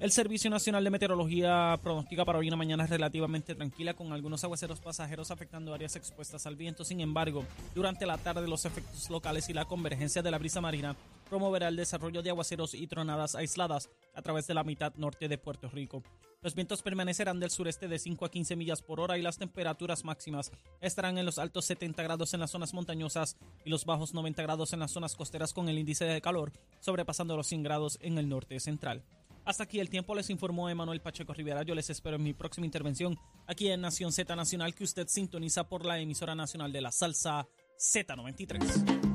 El 0.00 0.12
Servicio 0.12 0.48
Nacional 0.48 0.82
de 0.82 0.88
Meteorología 0.88 1.78
pronostica 1.82 2.24
para 2.24 2.38
hoy 2.38 2.48
una 2.48 2.56
mañana 2.56 2.86
relativamente 2.86 3.54
tranquila 3.54 3.92
con 3.92 4.14
algunos 4.14 4.42
aguaceros 4.42 4.80
pasajeros 4.80 5.30
afectando 5.30 5.74
áreas 5.74 5.94
expuestas 5.94 6.46
al 6.46 6.56
viento. 6.56 6.84
Sin 6.84 7.02
embargo, 7.02 7.44
durante 7.74 8.06
la 8.06 8.16
tarde 8.16 8.48
los 8.48 8.64
efectos 8.64 9.10
locales 9.10 9.50
y 9.50 9.52
la 9.52 9.66
convergencia 9.66 10.22
de 10.22 10.30
la 10.30 10.38
brisa 10.38 10.62
marina 10.62 10.96
promoverá 11.30 11.68
el 11.68 11.76
desarrollo 11.76 12.22
de 12.22 12.30
aguaceros 12.30 12.74
y 12.74 12.86
tronadas 12.88 13.34
aisladas 13.34 13.88
a 14.14 14.20
través 14.20 14.46
de 14.46 14.54
la 14.54 14.64
mitad 14.64 14.92
norte 14.96 15.28
de 15.28 15.38
Puerto 15.38 15.70
Rico. 15.70 16.02
Los 16.42 16.54
vientos 16.54 16.82
permanecerán 16.82 17.38
del 17.38 17.50
sureste 17.50 17.86
de 17.86 17.98
5 17.98 18.24
a 18.24 18.30
15 18.30 18.56
millas 18.56 18.82
por 18.82 18.98
hora 18.98 19.16
y 19.16 19.22
las 19.22 19.38
temperaturas 19.38 20.04
máximas 20.04 20.50
estarán 20.80 21.18
en 21.18 21.26
los 21.26 21.38
altos 21.38 21.66
70 21.66 22.02
grados 22.02 22.34
en 22.34 22.40
las 22.40 22.50
zonas 22.50 22.74
montañosas 22.74 23.36
y 23.64 23.70
los 23.70 23.84
bajos 23.84 24.12
90 24.12 24.42
grados 24.42 24.72
en 24.72 24.80
las 24.80 24.90
zonas 24.90 25.16
costeras 25.16 25.52
con 25.52 25.68
el 25.68 25.78
índice 25.78 26.04
de 26.04 26.20
calor 26.20 26.52
sobrepasando 26.80 27.36
los 27.36 27.46
100 27.46 27.62
grados 27.62 27.98
en 28.02 28.18
el 28.18 28.28
norte 28.28 28.58
central. 28.58 29.04
Hasta 29.44 29.64
aquí 29.64 29.80
el 29.80 29.88
tiempo, 29.88 30.14
les 30.14 30.30
informó 30.30 30.68
Emanuel 30.68 31.00
Pacheco 31.00 31.32
Rivera. 31.32 31.62
Yo 31.62 31.74
les 31.74 31.88
espero 31.90 32.16
en 32.16 32.22
mi 32.22 32.34
próxima 32.34 32.66
intervención 32.66 33.18
aquí 33.46 33.68
en 33.68 33.80
Nación 33.80 34.12
Z 34.12 34.36
Nacional, 34.36 34.74
que 34.74 34.84
usted 34.84 35.08
sintoniza 35.08 35.68
por 35.68 35.86
la 35.86 35.98
emisora 35.98 36.34
nacional 36.34 36.72
de 36.72 36.80
la 36.80 36.92
salsa 36.92 37.48
Z93. 37.78 39.09